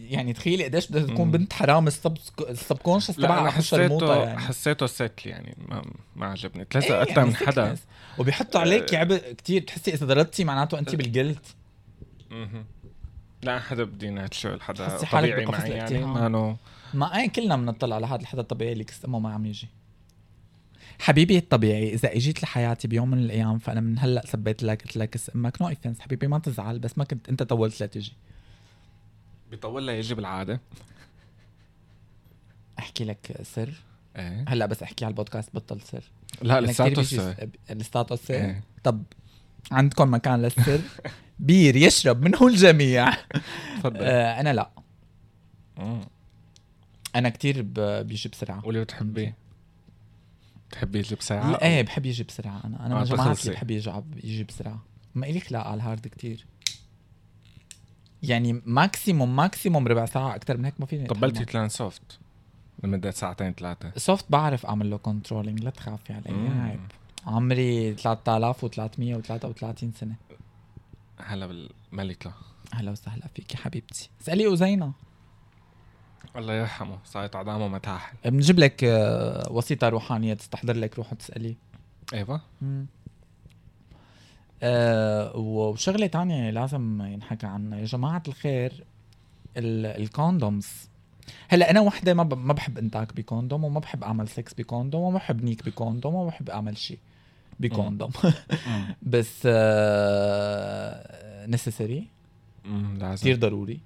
يعني 0.10 0.34
تخيلي 0.34 0.64
قديش 0.64 0.88
بدها 0.88 1.04
تكون. 1.04 1.32
بنت 1.32 1.54
حرام 1.54 1.88
السب 1.88 2.18
ال 2.50 2.55
subconscious 2.55 3.16
تبعها 3.16 3.52
حسيته 3.52 4.24
يعني. 4.24 4.40
حسيته 4.40 4.86
سكل 4.86 5.30
يعني 5.30 5.58
ما, 5.68 5.82
ما 6.16 6.26
عجبني. 6.26 6.66
ثلاثة 6.72 7.02
إيه 7.02 7.10
يعني 7.10 7.26
من 7.26 7.36
حدا. 7.36 7.76
وبيحطوا 8.18 8.62
عليك 8.62 8.94
عبء 8.94 9.34
كتير 9.34 9.62
بتحسي 9.62 9.94
إذا 9.94 10.06
ضربتي 10.06 10.44
معناته 10.44 10.80
انت 10.80 10.96
بالجلد 10.96 11.40
مهم. 12.32 12.66
لا 13.44 13.60
حدا 13.60 13.84
بدي 13.84 14.10
natural 14.10 14.62
حدا 14.62 14.98
طبيعي 14.98 15.46
معي 15.46 15.70
يعني 15.70 15.98
الاكتئاب. 15.98 16.58
ما 16.94 17.20
إيه 17.20 17.30
كلنا 17.30 17.58
بنطلع 17.58 17.96
على 17.96 18.06
هذا 18.06 18.22
الحدا 18.22 18.42
الطبيعي 18.42 18.74
اللي 18.74 18.84
كس 18.84 19.06
امه 19.06 19.20
ما 19.20 19.34
عم 19.34 19.46
يجي. 19.46 19.68
حبيبي 21.00 21.38
الطبيعي 21.38 21.94
إذا 21.94 22.16
إجيت 22.16 22.44
لحياتي 22.44 22.88
بيوم 22.88 23.12
من 23.12 23.18
الأيام 23.18 23.60
فأنا 23.60 23.82
من 23.82 24.00
هلأ 24.00 24.26
سبيت 24.26 24.64
لك 24.64 24.84
قلت 24.84 24.98
لك 24.98 25.10
كس 25.10 25.32
أمك 25.36 25.62
no 25.62 25.68
offense 25.68 26.00
حبيبي 26.00 26.28
ما 26.28 26.40
تزعل 26.40 26.80
بس 26.80 26.98
ما 26.98 27.04
كنت 27.04 27.30
أنت 27.30 27.44
طولت 27.44 27.84
لتجي 27.84 28.14
بيطول 29.54 29.88
لها 29.88 29.96
يجي 29.96 30.16
بالعاده 30.16 30.62
أحكي 32.80 33.04
لك 33.06 33.40
سر. 33.44 33.74
إيه. 34.16 34.46
هلأ 34.48 34.66
بس 34.66 34.84
أحكي 34.84 35.06
على 35.06 35.12
البودكاست 35.12 35.50
بطل 35.56 35.82
سر. 35.82 36.04
لا 36.42 36.62
لساته 36.62 36.90
بيجي 36.90 37.04
سر. 37.18 37.34
س- 37.68 37.72
لساته 37.72 38.16
سر؟ 38.16 38.34
إيه. 38.34 38.64
طب 38.84 39.04
عندكم 39.72 40.14
مكان 40.14 40.42
للسر؟ 40.42 40.82
بير 41.40 41.76
يشرب 41.76 42.22
منه 42.22 42.48
الجميع. 42.48 43.10
تفضل. 43.78 43.98
آه 44.02 44.40
أنا 44.40 44.54
لا. 44.54 44.70
مم. 45.78 46.02
أنا 47.16 47.30
كتير 47.30 47.62
بيجي 48.02 48.30
بسرعة 48.30 48.62
قولي 48.62 48.82
بتحبي 48.84 49.34
بتحبي 50.70 51.00
يجي 51.00 51.16
بساعه 51.16 51.52
لا 51.52 51.66
إيه 51.66 51.82
بحب 51.82 52.06
يجي 52.06 52.24
بسرعة 52.24 52.62
أنا. 52.66 52.86
أنا 52.86 53.02
آه، 53.02 53.34
بحب 53.48 53.72
يجي 53.72 53.92
يجي 54.24 54.44
بسرعة 54.44 54.84
ما 55.16 55.26
إلي 55.28 55.40
خلاق 55.40 55.68
على 55.68 55.76
ال 55.75 55.82
hard 55.82 56.08
كتير. 56.08 56.46
يعني 58.24 58.62
maximum 58.66 59.36
maximum 59.36 59.88
ربع 59.88 60.06
ساعة 60.06 60.36
أكثر 60.36 60.58
من 60.58 60.65
هيك 60.65 60.74
ما 60.80 60.86
فيني 60.86 61.08
قبلتي 61.08 61.46
تلان 61.46 61.70
soft 61.70 62.20
لمدة 62.84 63.12
ساعتين 63.12 63.53
ثلاثة. 63.53 63.92
soft 63.98 64.25
بعرف 64.30 64.65
أعمل 64.65 64.89
له 64.89 64.98
controlling 64.98 65.63
لا 65.63 65.70
تخافي 65.70 66.13
علي 66.13 66.50
عيب. 66.60 66.80
عمري 67.27 67.94
3333 67.96 69.92
سنة. 69.92 70.15
هلا 71.18 71.46
بالملكة 71.46 72.34
أهلا 72.74 72.92
وسهلا 72.92 73.27
فيكي 73.36 73.58
حبيبتي. 73.58 74.10
اسألي 74.22 74.53
أزينة 74.53 74.92
الله 76.36 76.53
يرحمه. 76.53 76.98
صارت 77.06 77.36
عظامه 77.36 77.68
مكاحل 77.68 78.18
بنجيب 78.25 78.60
لك 78.60 78.84
آه، 78.84 79.51
وسيطة 79.51 79.89
روحانية 79.89 80.34
تستحضر 80.34 80.75
لك 80.75 80.98
روح 80.98 81.13
وتساليه 81.13 81.56
إيوه. 82.13 82.42
آه 84.63 85.38
وشغلة 85.38 86.08
تانية 86.08 86.50
لازم 86.50 87.01
ينحكى 87.01 87.48
عنها. 87.48 87.79
يا 87.79 87.86
جماعة 87.86 88.24
الخير 88.27 88.84
ال 89.58 89.71
condoms 89.71 90.68
هلأ 91.48 91.72
أنا 91.72 91.82
وحدة 91.82 92.13
ما 92.13 92.24
ما 92.24 92.53
بحب 92.53 92.77
انتاك 92.77 93.15
ب 93.16 93.22
condom 93.22 93.63
وما 93.63 93.79
بحب 93.79 94.03
أعمل 94.03 94.27
sex 94.28 94.54
ب 94.54 94.60
condom 94.60 95.02
وما 95.01 95.17
بحب 95.17 95.43
نيك 95.43 95.65
ب 95.66 95.73
condom 95.73 96.16
وما 96.15 96.27
بحب 96.27 96.50
أعمل 96.50 96.77
شيء 96.77 97.00
ب 97.60 97.66
condom. 97.66 98.12
بس 99.01 99.41
آه 99.46 101.46
necessary 101.48 102.08
كثير 103.22 103.36
ضروري. 103.36 103.79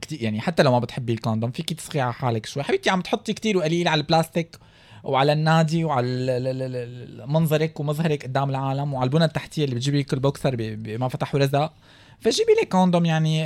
كتير 0.00 0.22
يعني 0.22 0.40
حتى 0.40 0.62
لو 0.62 0.72
ما 0.72 0.78
بتحبي 0.78 1.12
ال 1.12 1.17
condom 1.17 1.50
فيك 1.50 1.72
تسخي 1.72 2.00
على 2.00 2.12
حالك 2.12 2.46
شوي. 2.46 2.62
حبيبتي 2.62 2.90
عم 2.90 3.00
تحطي 3.00 3.32
كتير 3.32 3.56
وقليل 3.56 3.88
على 3.88 4.00
البلاستيك. 4.00 4.56
وعلى 5.04 5.32
النادي 5.32 5.84
وعلى 5.84 7.24
منظرك 7.26 7.80
ومظهرك 7.80 8.22
قدام 8.22 8.50
العالم 8.50 8.94
وعلى 8.94 9.04
البنى 9.04 9.24
التحتية 9.24 9.64
اللي 9.64 9.74
بتجيبي 9.74 10.02
كل 10.02 10.20
بوكسر 10.20 10.56
بما 10.56 11.08
فتح 11.08 11.34
ورزق 11.34 11.72
فجيبي 12.20 12.52
لي 12.60 12.66
condom 12.66 13.04
يعني 13.04 13.44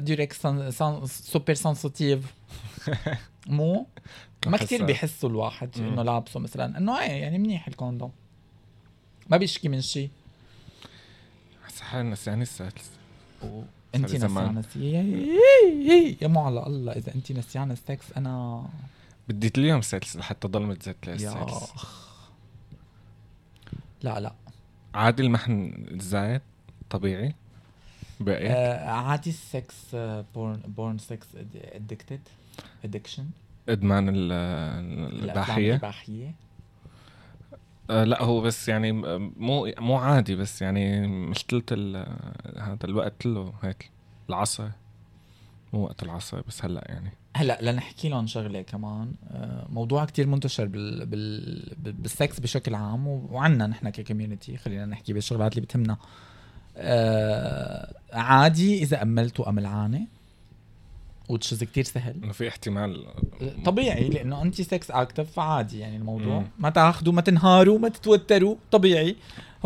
Durex 0.00 0.32
super 1.06 1.54
sensitive 1.54 2.34
مو؟ 3.46 3.86
ما 4.46 4.56
كثير 4.56 4.84
بيحسوا 4.84 5.28
الواحد 5.28 5.70
إنه 5.78 6.02
لابسه 6.02 6.40
مثلا. 6.40 6.78
إنه 6.78 7.00
إيه 7.00 7.10
يعني 7.10 7.38
منيح 7.38 7.68
ال 7.68 7.74
condom 7.74 8.12
ما 9.28 9.36
بيشكي 9.36 9.68
من 9.68 9.80
شيء 9.80 10.10
صح 11.76 11.96
نسيان 11.96 12.42
السادس. 12.42 12.90
انت 13.94 14.14
نسيانة. 14.14 14.64
يا 16.22 16.28
مو 16.28 16.40
على 16.40 16.66
الله 16.66 16.92
إذا 16.92 17.14
انت 17.14 17.32
نسيانة 17.32 17.72
السكس 17.72 18.04
أنا 18.16 18.64
بديت 19.32 19.58
اليوم 19.58 19.80
سكس 19.80 20.16
لحتى 20.16 20.48
ضل 20.48 20.62
متزت 20.62 20.96
للسكس 21.06 21.72
لا 24.02 24.20
لا. 24.20 24.32
عادي 24.94 25.22
المحن 25.22 25.86
الزايد 25.90 26.40
طبيعي. 26.90 27.34
برأيك؟ 28.20 28.50
آه 28.50 28.90
عادي 28.90 29.30
ال 29.30 29.46
sex 29.46 29.94
porn 30.34 30.60
porn 30.66 30.98
sex 30.98 31.26
addicted 31.54 32.20
addiction 32.84 33.26
إدمان 33.68 34.08
الاباحيه 34.08 35.70
الاباحيه 35.70 36.34
آه 37.90 38.04
لا 38.04 38.22
هو 38.22 38.40
بس 38.40 38.68
يعني 38.68 38.92
مو 38.92 39.72
مو 39.78 39.96
عادي 39.96 40.36
بس 40.36 40.62
يعني 40.62 41.06
مشكلة 41.06 41.62
هذا 42.58 42.84
الوقت 42.84 43.12
كله 43.22 43.52
هيك 43.62 43.90
العصر 44.28 44.68
مو 45.72 45.84
وقت 45.84 46.02
العصر 46.02 46.40
بس 46.48 46.64
هلأ 46.64 46.84
يعني. 46.88 47.12
هلا 47.36 47.58
لنحكي 47.62 48.08
لهم 48.08 48.26
شغلة 48.26 48.62
كمان. 48.62 49.14
آه، 49.30 49.66
موضوع 49.68 50.04
كتير 50.04 50.26
منتشر 50.26 50.66
بال 50.66 51.06
بال 51.06 51.74
بالسكس 51.76 52.40
بشكل 52.40 52.74
عام 52.74 53.06
وعنا 53.06 53.66
نحن 53.66 53.90
ك 53.90 53.97
community 53.97 54.56
خلينا 54.56 54.86
نحكي 54.86 55.12
بالشغلات 55.12 55.52
اللي 55.52 55.66
بتهمنا. 55.66 55.96
آه 56.76 57.94
عادي 58.12 58.82
إذا 58.82 59.02
املت 59.02 59.40
which 61.30 61.54
is 61.54 61.64
كتير 61.64 61.84
سهل. 61.84 62.14
إنه 62.24 62.32
في 62.32 62.48
احتمال. 62.48 63.06
طبيعي 63.64 64.08
لأنه 64.08 64.42
انت 64.42 64.60
sex 64.62 64.90
active 64.90 65.32
فعادي 65.32 65.78
يعني 65.78 65.96
الموضوع 65.96 66.38
مم. 66.38 66.46
ما 66.58 66.70
تاخذوا 66.70 67.12
ما 67.12 67.20
تنهاروا 67.20 67.78
ما 67.78 67.88
تتوتروا 67.88 68.56
طبيعي. 68.70 69.16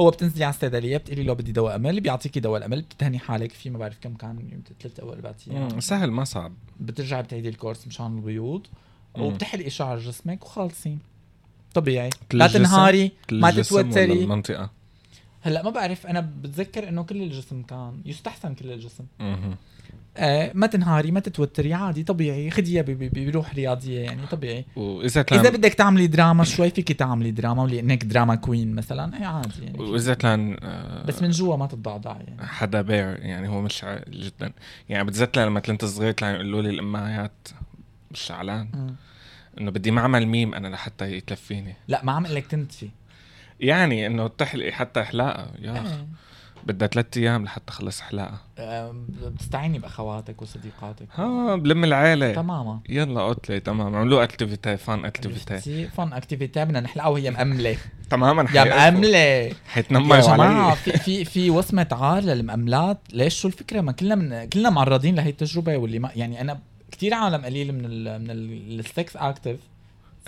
هو 0.00 0.10
بتنزلي 0.10 0.44
على 0.44 0.54
الصيدليه 0.54 0.96
بتقولي 0.96 1.22
له 1.22 1.32
بدي 1.32 1.52
دواء 1.52 1.76
أمل 1.76 2.00
بيعطيكي 2.00 2.40
دواء 2.40 2.58
الأمل 2.58 2.82
بتهني 2.82 3.18
حالك 3.18 3.52
فيه 3.52 3.70
ما 3.70 3.78
بعرف 3.78 3.98
كم 4.00 4.14
كان 4.14 4.62
ثلاث 4.80 5.00
أو 5.00 5.12
أربع 5.12 5.34
أيام. 5.50 5.80
سهل 5.80 6.10
ما 6.10 6.24
صعب. 6.24 6.52
بترجعي 6.80 7.22
بتعيدي 7.22 7.48
ال 7.48 7.54
course 7.54 7.86
مشان 7.86 8.16
البيوض 8.16 8.66
وبتحلقي 9.18 9.70
شعر 9.70 9.98
جسمك 9.98 10.44
وخالصين. 10.44 10.98
طبيعي. 11.74 12.10
لا 12.32 12.46
تنهاري 12.46 13.12
ما 13.32 13.50
تتوتري. 13.50 14.24
المنطقة؟ 14.24 14.70
هلأ 15.40 15.62
ما 15.62 15.70
بعرف 15.70 16.06
أنا 16.06 16.20
بتذكر 16.20 16.88
إنه 16.88 17.02
كل 17.02 17.22
الجسم 17.22 17.62
كان 17.62 18.00
يستحسن 18.04 18.54
كل 18.54 18.72
الجسم. 18.72 19.04
آه 20.16 20.50
ما 20.54 20.66
تنهاري 20.66 21.10
ما 21.10 21.20
تتوتري 21.20 21.74
عادي 21.74 22.02
طبيعي. 22.02 22.50
خديها 22.50 22.84
بروح 22.88 23.54
رياضية 23.54 24.00
يعني 24.00 24.26
طبيعي. 24.26 24.64
وإذا 24.76 25.22
كان 25.22 25.38
إذا 25.38 25.50
بدك 25.50 25.74
تعملي 25.74 26.06
دراما 26.06 26.44
شوي 26.44 26.70
فيك 26.70 26.92
تعملي 26.92 27.30
دراما 27.30 27.62
ولانك 27.62 28.04
drama 28.04 28.34
queen 28.34 28.74
مثلا. 28.74 29.18
اي 29.18 29.24
عادي 29.24 29.64
يعني. 29.64 29.78
وإذا 29.78 30.14
كان 30.14 30.56
آه 30.62 31.04
بس 31.06 31.22
من 31.22 31.30
جوا 31.30 31.56
ما 31.56 31.66
تتضعضع 31.66 32.10
يعني. 32.10 32.46
حدا 32.46 32.82
بير 32.82 33.20
يعني 33.20 33.48
هو 33.48 33.60
مش 33.60 33.84
جدا. 34.08 34.52
يعني 34.88 35.04
بتذكر 35.04 35.44
لما 35.44 35.60
كنت 35.60 35.84
صغير 35.84 36.12
كانوا 36.12 36.40
يقولوا 36.40 36.62
لي 36.62 36.70
الأمهات 36.70 37.48
مش 38.10 38.20
شعلان 38.20 38.94
إنه 39.60 39.70
بدي 39.70 39.90
معمل 39.90 40.26
ميم 40.26 40.54
أنا 40.54 40.68
لحتى 40.68 41.12
يكفيني 41.12 41.74
لا 41.88 42.04
ما 42.04 42.12
عم 42.12 42.26
لك 42.26 42.46
تنتفي. 42.46 42.88
يعني 43.60 44.06
إنه 44.06 44.28
تحلقي 44.28 44.72
حتى 44.72 45.02
حلاقه 45.02 45.50
يا 45.60 45.72
اخ 45.72 45.86
إيه. 45.92 46.06
بدها 46.66 46.88
ثلاث 46.88 47.06
أيام 47.16 47.44
لحتى 47.44 47.64
تخلص 47.66 48.00
حلاقه 48.00 48.40
بتستعيني 49.24 49.78
بأخواتك 49.78 50.42
وصديقاتك. 50.42 51.06
ها 51.14 51.56
بلم 51.56 51.84
العيلة. 51.84 52.34
تماما. 52.34 52.80
يلا 52.88 53.22
قتلة 53.22 53.58
تمام 53.58 53.94
عملوا 53.96 54.22
أكتيفيتي 54.22 54.76
فان 54.76 55.04
أكتيفيتي. 55.04 55.88
فان 55.88 56.12
أكتيفيتي 56.12 56.64
بدنا 56.64 56.80
نحلقها 56.80 57.08
وهي 57.08 57.30
مأملة. 57.30 57.76
تماما 58.10 58.46
يا 58.54 58.64
مأملة. 58.64 59.52
حيتنمروا 59.66 60.16
يا 60.16 60.22
جماعة 60.22 60.74
في 60.74 60.92
في 60.92 61.24
في 61.24 61.50
وصمة 61.50 61.88
عار 61.92 62.22
للمأملات. 62.22 62.98
ليش؟ 63.12 63.40
شو 63.40 63.48
الفكرة؟ 63.48 63.80
ما 63.80 63.92
كلنا 63.92 64.14
من 64.14 64.48
كلنا 64.48 64.70
معرضين 64.70 65.14
لهي 65.14 65.30
التجربة 65.30 65.76
واللي 65.76 65.98
ما 65.98 66.10
يعني 66.16 66.40
أنا 66.40 66.60
كثير 66.92 67.14
عالم 67.14 67.44
قليل 67.44 67.72
من 67.72 67.84
ال 67.84 68.22
من 68.22 68.30
ال 68.80 68.89
sex 68.89 69.16
active 69.16 69.56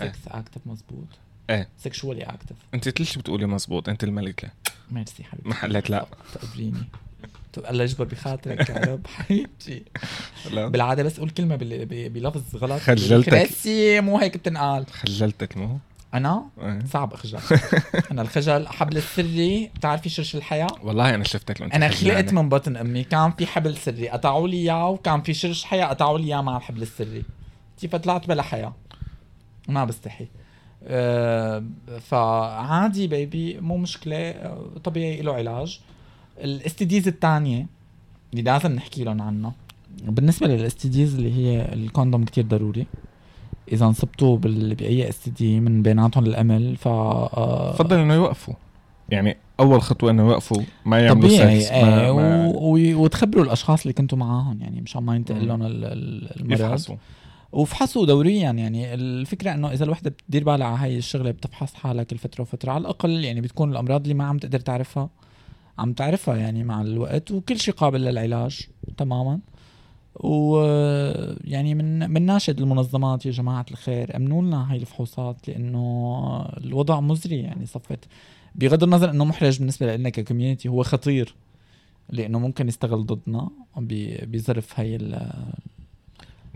sex 0.00 0.18
active 0.28 0.61
مزبوط. 0.66 1.07
إيه. 1.50 1.68
sexually 1.78 2.23
active 2.23 2.56
أنت 2.74 3.02
شيء 3.02 3.18
بتقولي 3.22 3.46
مزبوط 3.46 3.88
أنت 3.88 4.04
الملكة. 4.04 4.48
ميرسي 4.90 5.24
حبيبتي. 5.24 5.48
محلك 5.48 5.90
لا. 5.90 6.06
تقبريني 6.34 6.88
الله 7.70 7.84
يجبر 7.84 8.04
بخاطرك 8.04 8.70
يا 8.70 8.74
رب. 8.74 9.06
حبيبتي. 9.16 9.82
بالعادة 10.52 11.02
بس 11.02 11.16
أقول 11.18 11.30
كلمة 11.30 11.56
بلفظ 12.08 12.56
غلط. 12.56 12.80
خجلتك. 12.80 13.48
مو 14.00 14.18
هيك 14.18 14.36
بتنقال. 14.36 14.86
خجلتك 14.86 15.56
مو؟ 15.56 15.78
أنا؟ 16.14 16.44
إيه. 16.60 16.84
صعب 16.92 17.12
اخجل 17.12 17.38
أنا 18.10 18.22
الخجل 18.22 18.68
حبل 18.68 18.96
السري. 18.96 19.70
بتعرفي 19.74 20.08
شرش 20.08 20.36
الحياة؟ 20.36 20.68
والله 20.82 21.14
أنا 21.14 21.24
شفتك 21.24 21.62
أنا 21.62 21.88
خلقت 21.88 22.32
من 22.32 22.48
بطن 22.48 22.76
أمي. 22.76 23.04
كان 23.04 23.30
في 23.32 23.46
حبل 23.46 23.76
سري. 23.76 24.08
قطعوا 24.08 24.48
لي 24.48 24.56
إياه 24.56 24.88
وكان 24.88 25.22
في 25.22 25.34
شرش 25.34 25.64
حياة 25.64 25.86
قطعوا 25.86 26.18
لي 26.18 26.24
إياه 26.26 26.40
مع 26.42 26.56
الحبل 26.56 26.82
السري. 26.82 27.22
كيف 27.80 27.96
طلعت 27.96 28.28
بلا 28.28 28.42
حياة؟ 28.42 28.74
ما 29.68 29.84
بستحي. 29.84 30.28
فعادي 32.00 33.07
بيبي 33.07 33.61
مو 33.61 33.76
مشكلة. 33.76 34.16
آه، 34.16 34.66
طبيعي 34.85 35.23
له 35.23 35.35
علاج. 35.35 35.81
الاستديز 36.38 37.09
الثانية 37.09 37.66
اللي 38.33 38.43
لازم 38.43 38.73
نحكي 38.73 39.05
لهم 39.05 39.23
عنها. 39.23 39.52
بالنسبة 40.02 40.47
لل 40.46 40.69
STDs 40.69 41.14
اللي 41.14 41.35
هي 41.35 41.73
ال 41.73 41.80
condom 41.80 42.25
كتير 42.25 42.45
ضروري. 42.45 42.87
إذا 43.73 43.87
انصبتوا 43.87 44.37
بأي 44.38 45.09
STD 45.08 45.61
من 45.61 45.83
بيناتهم 45.83 46.26
الامل 46.26 46.76
ف 46.76 46.88
آه، 46.88 47.76
إنه 47.93 48.14
يوقفوا. 48.14 48.55
يعني 49.09 49.37
أول 49.61 49.83
خطوة 49.83 50.11
إنه 50.11 50.23
يوقفوا 50.23 50.62
ما 50.85 51.00
يعملوا 51.00 51.28
طبيعي 51.28 51.61
سكس 51.61 51.73
إيه 51.73 51.85
ما 51.85 52.12
ما 52.12 52.47
و... 52.55 53.02
وتخبروا 53.02 53.45
الأشخاص 53.45 53.83
اللي 53.83 53.93
كنتوا 53.93 54.19
معاهم. 54.19 54.61
يعني 54.61 54.81
مشان 54.81 55.02
ما 55.02 55.16
ينتقل 55.16 55.49
لهم 55.49 55.62
المرض. 55.62 56.52
يفحصوا. 56.52 56.97
وفحصوا 57.56 58.06
دوريا 58.06 58.50
يعني 58.50 58.94
الفكرة 58.94 59.54
إنه 59.54 59.72
إذا 59.72 59.84
الوحدة 59.84 60.10
بتدير 60.10 60.44
بالها 60.44 60.66
على 60.66 60.78
هاي 60.78 60.98
الشغلة 60.98 61.30
بتفحص 61.30 61.75
حالها 61.75 62.04
كل 62.04 62.18
فتره 62.18 62.42
وفترة 62.42 62.72
على 62.72 62.80
الأقل 62.80 63.25
يعني 63.25 63.40
بتكون 63.40 63.72
الأمراض 63.72 64.02
اللي 64.02 64.14
ما 64.14 64.25
عم 64.25 64.38
تقدر 64.38 64.60
تعرفها 64.60 65.10
عم 65.78 65.92
تعرفها 65.92 66.36
يعني 66.36 66.64
مع 66.64 66.82
الوقت 66.82 67.30
وكل 67.30 67.58
شيء 67.58 67.75
قابل 67.75 68.00
للعلاج 68.00 68.60
تماما. 68.96 69.40
ويعني 70.14 71.75
من 71.75 72.10
من 72.10 72.22
ناشد 72.22 72.60
المنظمات 72.60 73.26
يا 73.26 73.30
جماعة 73.30 73.66
الخير 73.70 74.16
أمنوا 74.16 74.42
لنا 74.42 74.72
هاي 74.72 74.76
الفحوصات 74.76 75.48
لأنه 75.48 76.26
الوضع 76.56 77.00
مزري 77.00 77.38
يعني 77.38 77.66
صفت. 77.66 78.04
بغض 78.54 78.82
النظر 78.82 79.10
إنه 79.10 79.25
محرج 79.25 79.58
بالنسبة 79.58 79.96
لنا 79.96 80.08
ك 80.08 80.14
community 80.14 80.68
هو 80.68 80.82
خطير 80.82 81.34
لأنه 82.10 82.38
ممكن 82.38 82.68
يستغل 82.68 83.06
ضدنا 83.06 83.50
بظرف 84.22 84.80
هاي 84.80 84.98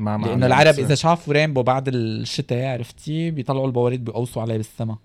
ما 0.01 0.27
لأنه 0.27 0.47
العرب 0.47 0.79
إذا 0.79 0.95
شافوا 0.95 1.35
rainbow 1.35 1.63
بعد 1.63 1.89
الشتاء 1.89 2.73
عرفتي؟ 2.73 3.31
بيطلعوا 3.31 3.67
البواريد 3.67 4.05
بيقوصوا 4.05 4.43
عليه 4.43 4.57
بالسما. 4.57 4.97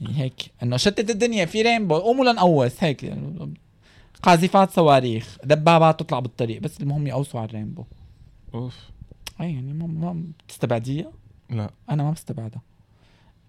يعني 0.00 0.18
هيك. 0.18 0.50
إنه 0.62 0.76
شتت 0.76 1.10
الدنيا 1.10 1.44
في 1.44 1.62
rainbow. 1.62 1.98
قوموا 1.98 2.24
لنقوس 2.24 2.84
هيك. 2.84 3.02
يعني 3.02 3.54
قاذفات 4.22 4.70
صواريخ. 4.70 5.38
دبابات 5.44 6.00
تطلع 6.00 6.18
بالطريق. 6.18 6.60
بس 6.60 6.80
المهم 6.80 7.06
يقوصوا 7.06 7.40
على 7.40 7.48
ال 7.48 7.52
rainbow. 7.52 7.84
أوف. 8.54 8.76
أي 9.40 9.52
يعني 9.52 9.72
ما, 9.72 9.86
ما 9.86 10.22
بتستبعديها؟ 10.46 11.12
لا. 11.50 11.70
أنا 11.90 12.02
ما 12.02 12.10
بستبعدها. 12.10 12.62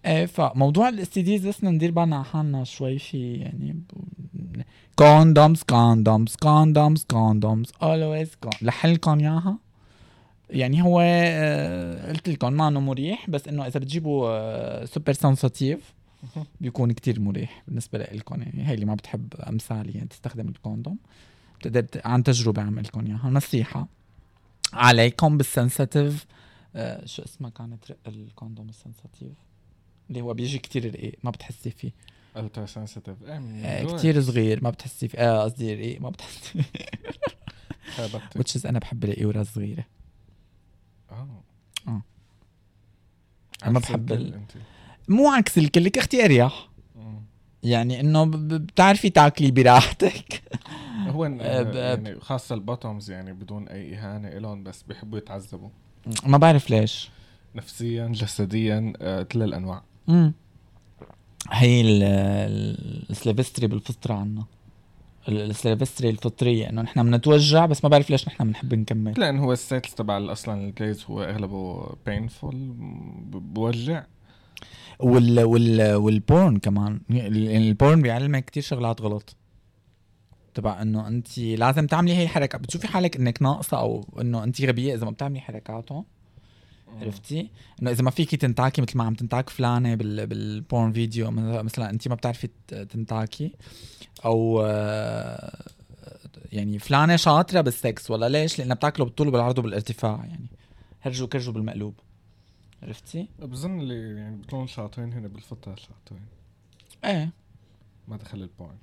إيه 0.06 0.26
فموضوع 0.26 0.88
ال 0.88 1.00
STDs 1.00 1.46
بس 1.46 1.64
ندير 1.64 1.90
بالنا 1.90 2.16
على 2.16 2.24
حالنا 2.24 2.64
شوي 2.64 2.98
في 2.98 3.34
يعني 3.34 3.82
condoms 4.96 5.62
condoms 5.62 6.36
condoms 6.36 7.04
condoms 7.04 7.72
always 7.82 8.36
لحلكم 8.62 9.18
إياها؟ 9.18 9.58
يعني 10.50 10.82
هو 10.82 11.00
آه، 11.04 12.12
قلت 12.12 12.28
لكم 12.28 12.52
ما 12.52 12.68
إنه 12.68 12.80
مريح 12.80 13.30
بس 13.30 13.48
إنه 13.48 13.66
إذا 13.66 13.80
بتجيبوا 13.80 14.28
آه، 14.30 14.84
super 14.84 15.12
sensitive 15.12 15.94
بيكون 16.60 16.92
كتير 16.92 17.20
مريح 17.20 17.62
بالنسبة 17.68 17.98
لكم 17.98 18.42
يعني 18.42 18.68
هي 18.68 18.74
اللي 18.74 18.86
ما 18.86 18.94
بتحب 18.94 19.34
امثالي 19.34 19.92
يعني 19.92 20.08
تستخدم 20.08 20.48
الكوندوم. 20.48 20.98
بتقدر 21.60 22.00
عن 22.04 22.22
تجربة 22.22 22.62
أعمل 22.62 22.82
لكم 22.82 23.06
إياها. 23.06 23.30
نصيحة 23.30 23.88
عليكم 24.72 25.36
بالسنسيتيف 25.36 26.26
آه 26.76 27.06
شو 27.06 27.22
اسمها 27.22 27.50
كانت؟ 27.50 27.90
رق 27.90 27.96
الكوندوم 28.06 28.68
السنسيتيف 28.68 29.32
اللي 30.10 30.20
هو 30.20 30.34
بيجي 30.34 30.58
كتير 30.58 30.86
رقيق 30.94 31.18
ما 31.22 31.30
بتحسي 31.30 31.70
فيه. 31.70 31.90
الترا 32.36 32.66
سنسيتيف 32.66 33.16
آه 33.26 33.96
كتير 33.96 34.20
صغير 34.20 34.64
ما 34.64 34.70
بتحسي 34.70 35.08
فيه. 35.08 35.18
آه 35.18 35.42
قصدي 35.42 35.74
رقيق 35.74 36.00
ما 36.00 36.10
بتحسي 36.10 36.40
فيه. 36.40 36.64
وتشز 38.36 38.66
أنا 38.66 38.78
بحب 38.78 39.04
القيورة 39.04 39.42
صغيرة. 39.42 39.84
آه. 41.10 41.28
آه. 41.88 42.02
ما 43.66 43.78
عكس 43.78 43.88
بحب 43.90 44.40
مو 45.08 45.28
عكس 45.30 45.58
الكل 45.58 45.84
لك 45.84 45.98
أختي 45.98 46.24
اريح 46.24 46.68
مم. 46.96 47.22
يعني 47.62 48.00
إنه 48.00 48.24
بتعرفي 48.34 49.10
تاكلي 49.10 49.50
براحتك. 49.50 50.42
هو 51.08 51.24
آه، 51.24 51.72
يعني 51.88 52.20
خاصة 52.20 52.54
ال 52.54 52.61
bottoms 52.61 53.10
يعني 53.10 53.32
بدون 53.32 53.68
أي 53.68 53.94
إهانة 53.98 54.28
إلهم 54.28 54.62
بس 54.64 54.82
بيحبوا 54.82 55.18
يتعذبوا. 55.18 55.68
ما 56.26 56.38
بعرف 56.38 56.70
ليش. 56.70 57.10
نفسيا 57.54 58.06
جسديا 58.06 58.92
آه، 59.00 59.22
كل 59.22 59.42
الأنواع. 59.42 59.82
امم 60.08 60.32
هي 61.50 61.80
ال- 61.80 62.02
ال- 62.02 63.10
السليفستري 63.10 63.66
بالفطرة 63.66 64.14
عنا. 64.14 64.44
ال- 65.28 65.50
السليفستري 65.50 66.10
الفطرية 66.10 66.68
إنه 66.68 66.82
نحن 66.82 67.02
بنتوجع 67.02 67.66
بس 67.66 67.84
ما 67.84 67.90
بعرف 67.90 68.10
ليش 68.10 68.28
نحن 68.28 68.44
بنحب 68.44 68.74
نكمل. 68.74 69.14
لأن 69.16 69.38
هو 69.38 69.52
السيلز 69.52 69.94
تبع 69.94 70.32
أصلا 70.32 70.68
الجيز 70.68 71.04
هو 71.04 71.22
أغلبه 71.22 71.94
painful 72.06 72.54
بوجع. 73.30 74.04
وال 75.00 75.40
وال 75.44 75.94
وال 75.94 76.15
porn 76.15 76.56
كمان 76.56 77.00
ال- 77.10 77.48
ال 77.56 77.65
porn 77.65 78.02
بيعلمك 78.02 78.44
كتير 78.44 78.62
شغلات 78.62 79.00
غلط. 79.00 79.36
تبع 80.54 80.82
إنه 80.82 81.08
انت 81.08 81.38
لازم 81.38 81.86
تعملي 81.86 82.14
هي 82.16 82.22
الحركه 82.22 82.58
بتشوفي 82.58 82.88
حالك 82.88 83.16
إنك 83.16 83.42
ناقصة 83.42 83.78
أو 83.78 84.04
إنه 84.20 84.44
انت 84.44 84.62
غبية 84.62 84.94
إذا 84.94 85.04
ما 85.04 85.10
بتعملي 85.10 85.40
حركاتهم. 85.40 86.04
عرفتي؟ 87.00 87.50
إنه 87.82 87.90
إذا 87.90 88.02
ما 88.02 88.10
فيكي 88.10 88.36
تنتاكي 88.36 88.82
مثل 88.82 88.98
ما 88.98 89.04
عم 89.04 89.14
تنتاك 89.14 89.50
فلانة 89.50 89.94
بال 89.94 90.26
بال 90.26 90.48
porn 90.48 90.92
video 90.92 91.30
مثلا 91.30 91.90
انت 91.90 92.08
ما 92.08 92.14
بتعرفي 92.14 92.48
تنتاكي 92.68 93.52
أو 94.24 94.62
آه، 94.64 95.70
يعني 96.52 96.78
فلانة 96.78 97.16
شاطرة 97.16 97.60
بالسكس 97.60 98.10
ولا 98.10 98.28
ليش؟ 98.28 98.58
لأنها 98.58 98.74
بتاكله 98.74 99.04
بالطول 99.04 99.28
وبالعرض 99.28 99.58
وبالارتفاع 99.58 100.24
يعني 100.24 100.46
هرجوا 101.00 101.26
كرجوا 101.26 101.52
بالمقلوب 101.52 101.94
عرفتي؟ 102.82 103.28
بظن 103.38 103.80
اللي 103.80 104.20
يعني 104.20 104.36
بيكونوا 104.36 104.66
شاطرين 104.66 105.12
هنا 105.12 105.28
بالفطرة 105.28 105.74
شاطرين 105.74 106.26
إيه 107.04 107.30
ما 108.08 108.16
دخل 108.16 108.42
البوين 108.42 108.78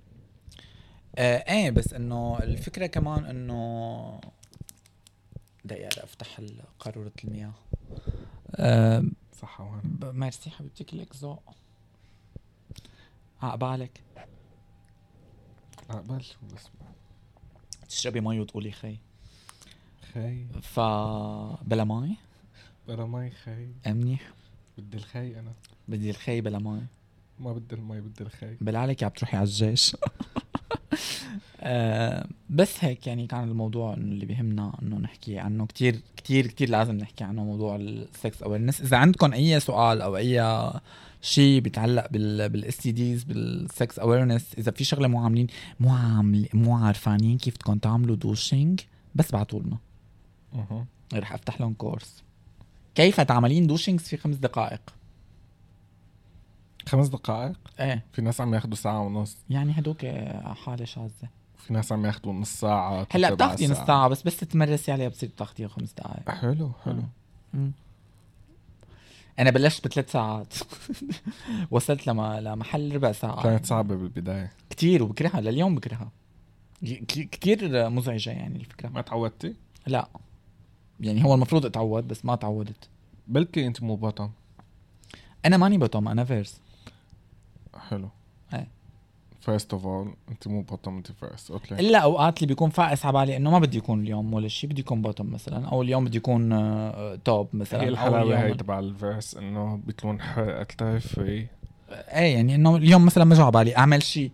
آه 1.16 1.54
إيه 1.54 1.72
بس 1.72 1.94
إنه 1.94 2.40
الفكرة 2.40 2.86
كمان 2.86 3.26
إنه 3.26 4.22
دقيقة 5.66 6.04
أفتح 6.04 6.42
قاروره 6.80 7.12
المياه 7.24 7.54
صح 9.42 9.62
وهنا 9.62 9.82
ب- 9.84 10.16
ميرسي 10.16 10.50
حبيبتي 10.50 10.84
كلك 10.84 11.16
ذوق 11.16 11.44
عقبالك. 13.42 14.02
عقبال 15.90 16.24
شو 16.26 16.38
بس. 16.56 16.70
تشربي 17.90 18.22
مي 18.22 18.40
وتقولي 18.40 18.72
خي. 18.72 18.98
خي. 20.14 20.46
ف 20.62 20.80
بلا 21.62 21.84
مي 21.84 22.18
بلا 22.88 23.06
مي 23.06 23.30
خي. 23.32 23.68
منيح 23.88 24.32
بدي 24.78 24.98
الخي 24.98 25.40
أنا. 25.40 25.54
بدي 25.88 26.10
الخي 26.10 26.42
بلا 26.42 26.60
مي 26.60 26.82
ما 27.40 27.54
بدي 27.54 27.76
المي 27.76 28.02
بدي 28.02 28.24
الخي. 28.24 28.56
بالعلك 28.62 29.04
عم 29.04 29.10
تروحي 29.10 29.38
على 29.38 29.44
الجيش. 29.44 29.96
آه 31.70 32.28
بس 32.50 32.84
هيك 32.84 33.08
يعني 33.08 33.28
كان 33.28 33.44
الموضوع 33.44 33.94
اللي 33.94 34.26
بيهمنا 34.26 34.78
إنه 34.82 34.98
نحكي 34.98 35.40
عنه. 35.40 35.66
كتير 35.66 36.02
كتير 36.18 36.48
كتير 36.48 36.70
لازم 36.70 36.98
نحكي 36.98 37.24
عنه 37.24 37.44
موضوع 37.44 37.76
ال 37.76 37.93
sex 37.93 38.44
awareness 38.44 38.82
إذا 38.82 38.98
عندكم 38.98 39.34
أي 39.34 39.60
سؤال 39.60 40.02
أو 40.02 40.18
أي 40.18 40.72
شيء 41.22 41.62
بيتعلق 41.62 42.12
بال 42.12 42.50
بال 42.50 42.78
STDs 42.78 42.92
بال 42.92 43.24
sex 43.24 44.00
awareness 44.00 44.54
إذا 44.58 44.72
في 44.72 44.84
شغلة 44.84 45.08
مو 45.08 45.24
عاملين 45.24 45.48
مو 45.80 45.94
عامل 45.94 46.48
مو 46.54 46.76
عارفانين 46.76 47.38
كيف 47.38 47.56
بدكم 47.56 47.78
تعملوا 47.78 48.16
douching 48.16 48.82
بس 49.16 49.32
بعتوا 49.32 49.60
لنا. 49.60 49.78
أها. 50.54 50.86
رح 51.14 51.34
أفتح 51.34 51.62
لهم 51.62 51.74
course 51.74 52.24
كيف 52.96 53.22
تعملين 53.22 53.68
douchings 53.68 54.04
في 54.04 54.18
خمس 54.18 54.36
دقائق؟ 54.36 54.82
خمس 56.88 57.08
دقائق؟ 57.08 57.58
إيه. 57.80 58.06
في 58.14 58.22
ناس 58.22 58.42
عم 58.42 58.54
ياخذوا 58.54 58.76
ساعة 58.76 59.02
ونص. 59.02 59.38
يعني 59.50 59.72
هدوك 59.72 60.06
حالة 60.66 60.86
شاذة. 60.86 61.30
في 61.68 61.74
ناس 61.74 61.92
عم 61.92 62.06
ياخذوا 62.06 62.34
نص 62.34 62.50
ساعة 62.60 63.08
هلأ 63.12 63.28
تلت 63.30 63.34
بتاخدي 63.36 63.68
نص 63.68 63.76
ساعة. 63.76 63.88
ساعة 63.88 64.08
بس 64.08 64.24
بس 64.24 64.38
تتمرسي 64.38 64.92
عليها 64.92 65.08
بتصير 65.08 65.30
تاخديها 65.38 65.68
خمس 65.68 65.94
دقائق 65.94 66.30
حلو 66.30 66.72
حلو. 66.86 67.04
مم. 67.54 67.72
أنا 69.40 69.50
بلشت 69.52 69.88
بثلاث 69.88 70.12
ساعات. 70.12 70.54
وصلت 71.72 72.08
لما 72.08 72.42
لمحل 72.42 72.96
ربع 72.96 73.12
ساعة. 73.12 73.44
كانت 73.44 73.66
صعبة 73.66 73.96
بالبداية. 73.96 74.52
كتير 74.70 75.04
وبكرهها 75.04 75.42
لليوم 75.42 75.76
بكرهها. 75.76 76.12
ك- 76.86 77.30
كتير 77.30 77.90
مزعجة 77.90 78.30
يعني 78.30 78.56
الفكرة. 78.56 78.90
ما 78.90 79.02
تعودتي؟ 79.02 79.56
لا. 79.88 80.08
يعني 81.00 81.24
هو 81.24 81.34
المفروض 81.34 81.66
اتعود 81.66 82.08
بس 82.08 82.26
ما 82.26 82.36
تعودت. 82.36 82.90
بلكي 83.28 83.68
انت 83.68 83.84
مو 83.84 83.96
bottom 83.96 84.30
أنا 85.46 85.58
ماني 85.58 85.78
bottom 85.78 86.08
أنا 86.08 86.24
verse. 86.26 86.60
حلو. 87.90 88.10
first 89.48 89.74
of 89.74 89.86
all 89.86 90.14
انت 90.32 90.48
مو 90.48 90.62
bottom 90.62 90.98
انت 90.98 91.12
verse 91.12 91.52
okay 91.52 91.76
الا 91.76 92.00
اوقات 92.00 92.38
اللي 92.38 92.48
بيكون 92.48 92.70
verse 92.70 93.06
على 93.06 93.14
بالي 93.20 93.38
إنه 93.38 93.52
ما 93.52 93.60
بدي 93.60 93.78
يكون 93.78 94.02
اليوم 94.02 94.34
ولا 94.34 94.48
شيء 94.48 94.70
بدي 94.70 94.82
يكون 94.82 95.02
bottom 95.02 95.26
مثلا 95.32 95.68
أو 95.68 95.82
اليوم 95.82 96.06
بدي 96.06 96.18
يكون 96.18 96.52
آه، 96.54 97.16
top 97.26 97.48
مثلا 97.54 97.84
هي 97.84 97.88
اليوم- 97.88 98.32
هي 98.32 98.54
تبع 98.54 98.80
ال 98.80 98.89
verse 98.89 99.36
إنه 99.38 99.80
بيكون 99.88 100.22
حر 100.22 100.60
أكثر 100.60 101.00
free 101.00 101.48
إيه 101.90 102.36
يعني 102.36 102.56
إنه 102.56 102.76
اليوم 102.76 103.06
مثلا 103.06 103.24
ما 103.24 103.36
جا 103.36 103.42
على 103.44 103.52
بالي 103.52 103.78
أعمل 103.78 104.04
شيء 104.04 104.32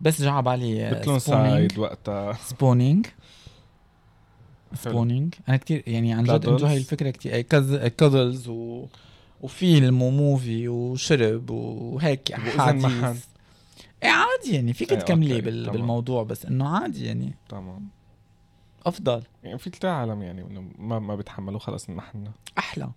بس 0.00 0.22
جا 0.22 0.30
على 0.30 0.42
بالي 0.42 0.90
بتلون 0.90 1.18
spooning 1.18 1.48
side 1.58 1.78
وقتها. 1.78 2.32
spooning. 2.32 3.06
spooning 4.74 5.34
أنا 5.48 5.56
كتير 5.56 5.82
يعني 5.86 6.12
عن 6.12 6.24
جد. 6.24 6.46
enjoy 6.46 6.66
هاي 6.66 6.76
الفكرة 6.76 7.10
كتير. 7.10 7.40
cuddles 7.88 8.48
و 8.48 8.86
وفيلم 9.40 10.02
و 10.02 10.13
movie 10.13 10.68
وشرب 10.68 11.50
وهيك. 11.50 12.32
حديث. 12.34 13.24
إيه 14.04 14.10
عادي 14.10 14.54
يعني 14.54 14.72
فيك 14.72 14.92
إيه، 14.92 14.98
تكملي 14.98 15.40
بال... 15.40 15.70
بالموضوع 15.70 16.22
بس 16.22 16.46
إنه 16.46 16.68
عادي 16.68 17.06
يعني. 17.06 17.34
تمام. 17.48 17.88
أفضل. 18.86 19.22
يعني 19.44 19.58
في 19.58 19.70
كتير 19.70 19.90
عالم 19.90 20.22
يعني 20.22 20.42
إنه 20.42 20.64
ما 20.78 20.98
ما 20.98 21.16
بيتحملوا 21.16 21.58
خلص 21.58 21.90
نحن 21.90 22.24
أحلى. 22.58 22.90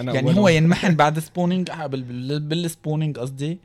أنا 0.00 0.12
يعني 0.14 0.38
هو 0.38 0.48
ينمحن 0.48 0.94
بعد 0.94 1.18
spooning 1.18 1.70
آه، 1.70 1.86
بال... 1.86 2.02
بال... 2.02 2.40
بال 2.40 2.56
spooning 2.56 3.18
قصدي 3.18 3.58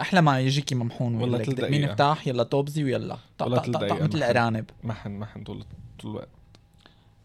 أحلى 0.00 0.20
ما 0.20 0.40
يجيكي 0.40 0.74
ممحون 0.74 1.14
والله 1.14 1.38
ولا 1.38 1.46
كده. 1.46 1.68
مين. 1.68 1.84
افتح 1.84 2.26
يلا 2.26 2.42
توبزي 2.42 2.84
ويلا. 2.84 3.16
طق 3.38 3.48
طق 3.48 3.78
طق 3.78 4.02
مثل. 4.02 4.18
الأرانب. 4.18 4.64
محن 4.84 5.10
محن 5.10 5.44
طول 5.44 5.64
طول 5.98 6.10
الوقت. 6.10 6.28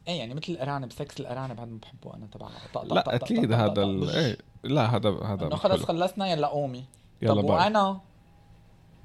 إيه 0.07 0.19
يعني 0.19 0.33
مثل 0.33 0.51
الأرانب 0.53 0.91
سكس 0.91 1.19
الأرانب 1.19 1.59
هذا 1.59 1.69
ما 1.69 1.79
بحبه 1.81 2.15
أنا 2.15 2.27
تبع 2.31 2.49
لا 2.83 3.15
أكيد 3.15 3.51
هذا. 3.51 3.83
إيه 3.83 4.37
لا 4.63 4.95
هذا 4.95 5.09
هذا 5.09 5.55
خلص. 5.55 5.83
خلصنا 5.83 6.27
يلا 6.27 6.47
قومي. 6.47 6.83
يلا 7.21 7.41
طب 7.41 7.43
وأنا؟ 7.43 8.01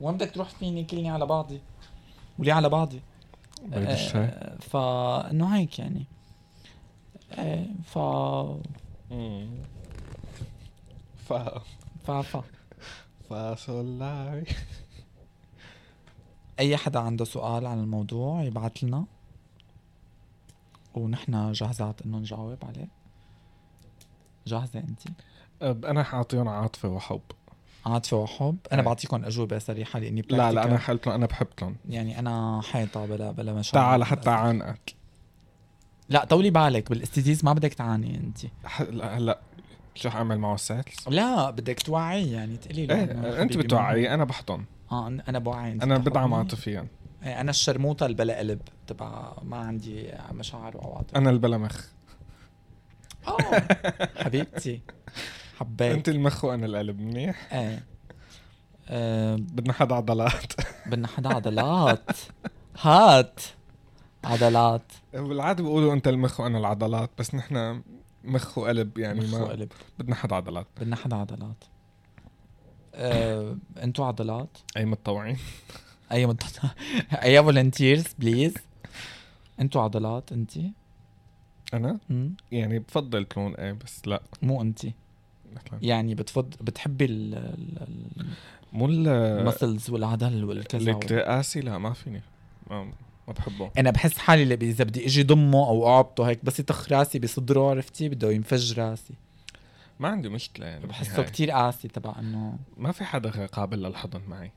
وين 0.00 0.16
بدك 0.16 0.30
تروح 0.30 0.48
فيني 0.48 0.84
كلني 0.84 1.10
على 1.10 1.26
بعضي؟ 1.26 1.60
ولي 2.38 2.52
على 2.52 2.68
بعضي؟ 2.68 3.00
الشاي. 3.72 4.24
آه 4.24 4.56
فانه 4.56 5.56
هيك 5.56 5.78
يعني. 5.78 6.06
إيه 7.38 7.66
ف. 7.84 7.98
ف 11.28 11.32
ف 12.04 12.10
ف 12.10 12.36
فاصولاي 13.30 14.44
أي 16.58 16.76
حدا 16.76 17.00
عنده 17.00 17.24
سؤال 17.24 17.66
عن 17.66 17.78
الموضوع 17.78 18.42
يبعث 18.42 18.84
لنا. 18.84 19.04
ونحن 20.94 21.52
جاهزات 21.52 22.02
إنه 22.02 22.18
نجاوب 22.18 22.58
عليه. 22.62 22.88
جاهزة 24.46 24.80
انت 24.80 25.00
أنا 25.62 26.02
حاعطيهم 26.02 26.48
عاطفة 26.48 26.88
وحب. 26.88 27.20
عاطفة 27.88 28.16
وحب 28.16 28.56
أنا 28.72 28.80
إيه. 28.80 28.86
بعطيكم 28.86 29.24
أجوبة 29.24 29.58
صريحة 29.58 29.98
لأني 29.98 30.22
لا 30.30 30.52
لا 30.52 30.64
أنا 30.64 30.78
لهم 30.78 31.14
أنا 31.14 31.26
بحبكم 31.26 31.74
يعني 31.88 32.18
أنا 32.18 32.60
حيطة 32.64 33.06
بلا 33.06 33.30
بلا 33.30 33.52
مشاعر. 33.52 33.84
تعال 33.86 34.04
حتى 34.04 34.30
عنقك 34.30 34.94
لا 36.08 36.24
طولي 36.24 36.50
بالك 36.50 36.90
بالاستيزيز 36.90 37.44
ما 37.44 37.52
بدك 37.52 37.74
تعاني 37.74 38.16
أنت. 38.16 38.38
ح- 38.64 38.82
لا 38.82 39.16
هلا 39.18 39.38
شو 39.94 40.10
حأعمل 40.10 40.38
معه 40.38 40.56
سكس؟ 40.56 41.08
لا 41.08 41.50
بدك 41.50 41.80
توعي 41.82 42.30
يعني 42.32 42.56
تقولي 42.56 42.86
له 42.86 42.94
إيه 42.94 43.42
أنت 43.42 43.56
بتوعي 43.56 44.14
أنا 44.14 44.24
بحضن. 44.24 44.64
آه 44.92 45.08
أنا 45.08 45.38
بوعي 45.38 45.72
أنا 45.72 45.98
بدعم. 45.98 46.34
عاطفيا. 46.34 46.86
إيه، 47.22 47.40
أنا 47.40 47.50
الشرموطة 47.50 48.06
اللي 48.06 48.16
بلا 48.16 48.38
قلب 48.38 48.60
تبع 48.86 49.32
ما 49.42 49.56
عندي 49.56 50.12
مشاعر 50.32 50.76
وعواطف. 50.76 51.16
أنا 51.16 51.30
البلمخ 51.30 51.84
آه 53.28 53.62
حبيبتي. 54.24 54.80
حبيت. 55.60 55.92
أنت 55.92 56.08
المخ 56.08 56.44
وأنا 56.44 56.66
القلب 56.66 57.00
منيح؟ 57.00 57.54
إيه. 57.54 57.84
آه، 58.88 59.36
بدنا 59.36 59.72
حدا 59.72 59.94
عضلات. 59.94 60.52
بدنا 60.86 61.08
حدا 61.08 61.28
عضلات. 61.28 62.10
هات. 62.80 63.40
عضلات. 64.24 64.92
بالعادة 65.12 65.62
بيقولوا 65.62 65.92
أنت 65.92 66.08
المخ 66.08 66.40
وأنا 66.40 66.58
العضلات 66.58 67.10
بس 67.18 67.34
نحن 67.34 67.82
مخ 68.24 68.58
وقلب 68.58 68.98
يعني 68.98 69.20
مخ 69.20 69.34
ما 69.34 69.38
وقلب 69.38 69.72
بدنا 69.98 70.14
حدا 70.14 70.36
عضلات. 70.36 70.66
بدنا 70.80 70.96
حدا 70.96 71.16
عضلات. 71.16 71.64
آه، 72.94 73.56
أنتوا 73.82 74.06
عضلات؟ 74.06 74.58
أي 74.76 74.84
متطوعين. 74.84 75.38
أي 76.12 76.26
مد... 76.26 76.42
أي 77.12 77.42
volunteers 77.42 78.04
please 78.18 78.54
أنتوا 79.60 79.82
عضلات 79.82 80.32
أنتي؟ 80.32 80.72
أنا. 81.74 81.98
يعني 82.52 82.78
بفضل 82.78 83.24
تكون 83.24 83.54
إيه 83.54 83.72
بس 83.72 84.08
لا. 84.08 84.22
مو 84.42 84.62
أنتي. 84.62 84.92
يعني 85.82 86.14
بتفض 86.14 86.54
بتحبي 86.60 87.04
ال- 87.04 87.54
مو 88.72 88.86
ال- 88.86 89.08
المسلز 89.08 89.90
والعضل 89.90 90.44
والكذا 90.44 91.22
قاسي 91.26 91.60
لا 91.60 91.78
ما 91.78 91.92
فيني. 91.92 92.22
ما, 92.70 92.84
ما 93.28 93.32
بحبه. 93.32 93.70
أنا 93.78 93.90
بحس 93.90 94.18
حالي 94.18 94.42
اللي 94.42 94.54
إذا 94.54 94.84
بدي 94.84 95.06
إجي 95.06 95.22
ضمه 95.22 95.68
أو 95.68 95.88
أعبطه 95.88 96.28
هيك 96.28 96.44
بس 96.44 96.60
يطخ 96.60 96.92
راسي 96.92 97.18
بصدره 97.18 97.70
عرفتي؟ 97.70 98.08
بده 98.08 98.30
ينفج 98.30 98.80
راسي. 98.80 99.14
ما 100.00 100.08
عندي 100.08 100.28
مشكلة 100.28 100.66
يعني 100.66 100.86
بحسه. 100.86 101.22
كتير 101.22 101.50
قاسي 101.50 101.88
تبع 101.88 102.14
إنه 102.18 102.58
ما 102.76 102.92
في 102.92 103.04
حدا 103.04 103.46
قابل 103.46 103.82
للحضن 103.82 104.20
معي. 104.28 104.52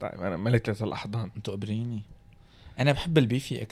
طيب 0.00 0.20
أنا 0.20 0.36
ملكة 0.36 0.84
الأحضان. 0.84 1.30
أنتوا 1.36 1.54
قبريني. 1.54 2.02
أنا 2.78 2.92
بحب 2.92 3.18
البيفي 3.18 3.66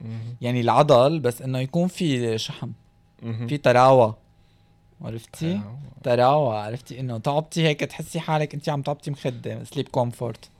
مهم. 0.00 0.36
يعني 0.40 0.60
العضل 0.60 1.20
بس 1.20 1.42
إنه 1.42 1.58
يكون 1.58 1.88
في 1.88 2.38
شحم. 2.38 2.70
في 3.22 3.56
تراوة. 3.58 4.16
عرفتي؟ 5.02 5.54
آه. 5.54 5.78
تراوة 6.02 6.58
عرفتي؟ 6.58 7.00
إنه 7.00 7.18
تعبتي 7.18 7.66
هيك 7.66 7.80
تحسي 7.80 8.20
حالك 8.20 8.54
انت 8.54 8.68
عم 8.68 8.82
تعبتي 8.82 9.10
مخدة 9.10 9.64
Sleep 9.64 9.88
Comfort 9.88 10.50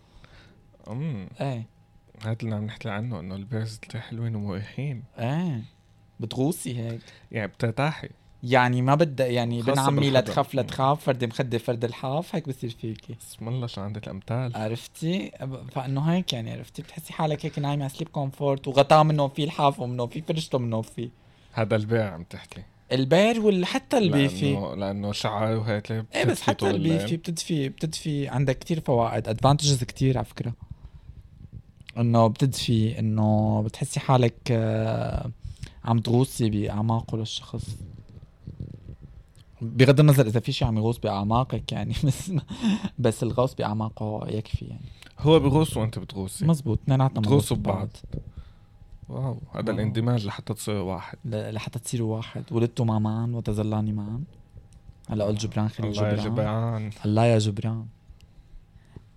امم 0.89 1.29
إيه. 1.41 1.67
هذا 2.23 2.37
اللي 2.43 2.55
عم 2.55 2.65
نحكي 2.65 2.89
عنه 2.89 3.21
إنه 3.21 3.35
ال 3.35 3.42
bears 3.42 3.81
حلوين 3.95 4.35
ومريحين. 4.35 5.03
إيه. 5.19 5.63
بتغوصي 6.21 6.79
هيك. 6.79 7.01
يعني 7.33 7.47
بترتاحي. 7.47 8.09
يعني 8.43 8.83
ما 8.83 8.95
بدها 8.95 9.27
يعني 9.27 9.63
بن 9.63 9.79
عمي 9.79 10.11
لا. 10.11 10.21
تخاف 10.21 10.55
لا 10.55 10.63
تخاف 10.63 11.05
فرد 11.05 11.25
مخدة 11.25 11.59
فرد 11.59 11.85
الحاف 11.85 12.35
هيك 12.35 12.49
بصير 12.49 12.71
فيكي. 12.71 13.15
بسم 13.21 13.49
الله 13.49 13.67
شو 13.67 13.81
عندك 13.81 14.05
الأمثال؟ 14.05 14.57
عرفتي؟ 14.57 15.31
فإنه 15.73 16.01
هيك 16.01 16.33
يعني 16.33 16.53
عرفتي؟ 16.53 16.83
بتحسي 16.83 17.13
حالك 17.13 17.47
هيك 17.47 17.59
نايمة 17.59 17.83
على 17.83 17.93
Sleep 17.93 18.09
Comfort 18.09 18.69
وغطاه 18.69 19.03
منه 19.03 19.29
في 19.29 19.45
الحاف 19.45 19.81
ومنه 19.81 20.07
في 20.07 20.23
فرشته 20.23 20.59
منه 20.59 20.83
في. 20.83 21.11
هذا 21.53 21.77
ال 21.77 21.84
bear 21.84 22.15
عم 22.15 22.25
تحكي. 22.25 22.63
ال 22.93 23.02
bear 23.02 23.41
وحتى 23.41 23.99
ال 23.99 24.06
beefy؟ 24.06 24.53
لأنه 24.53 24.75
لأنه 24.75 25.13
شعر 25.13 25.57
وهيك 25.57 25.93
إيه 25.93 26.25
بس 26.25 26.41
حتى 26.43 26.71
ال 26.71 26.77
beefy. 26.77 27.17
بتدفي 27.17 27.69
بتدفي 27.69 28.29
عندك 28.29 28.59
كتير 28.59 28.81
فوائد 28.81 29.29
advantages 29.29 29.85
كتير 29.85 30.19
على 30.19 30.25
فكرة. 30.25 30.53
إنه 31.99 32.27
بتدفي 32.27 32.99
إنه 32.99 33.63
بتحسي 33.63 34.01
حالك 34.01 34.35
آه، 34.51 35.31
عم 35.85 35.99
تغوصي 35.99 36.51
بأعماقه 36.51 37.19
للشخص. 37.19 37.65
بغض 39.63 40.01
النظر 40.01 40.27
إذا 40.27 40.41
في 40.41 40.53
شيء 40.53 40.69
عم 40.69 40.79
يغوص 40.79 40.99
بأعماقك 40.99 41.73
يعني 41.73 41.95
بس 42.05 42.33
بس 42.99 43.23
الغوص 43.23 43.55
بأعماقه 43.55 44.27
يكفي 44.29 44.65
يعني. 44.65 44.85
هو 45.19 45.39
بغوص 45.41 45.77
وأنت 45.77 45.99
بتغوصي. 45.99 46.45
مزبوط 46.47 46.79
اثنيناتنا 46.83 47.21
بتغوصوا 47.21 47.57
ببعض. 47.57 47.89
wow 49.11 49.39
هذا. 49.55 49.73
الاندماج 49.73 50.27
لحتى 50.27 50.55
تصير 50.55 50.75
واحد. 50.75 51.19
لحتى 51.25 51.79
تصيروا 51.79 52.17
واحد. 52.17 52.45
ولدتما 52.51 52.99
معا 52.99 53.27
وتظلان 53.33 53.95
معا؟ 53.95 54.21
هلا 55.11 55.25
قلت 55.25 55.41
جبران 55.41 55.69
خليل 55.69 55.91
الله 55.91 56.09
يا 56.09 56.15
جبران. 56.17 56.31
جبران. 56.35 56.91
الله 57.05 57.25
يا 57.25 57.39
جبران. 57.39 57.87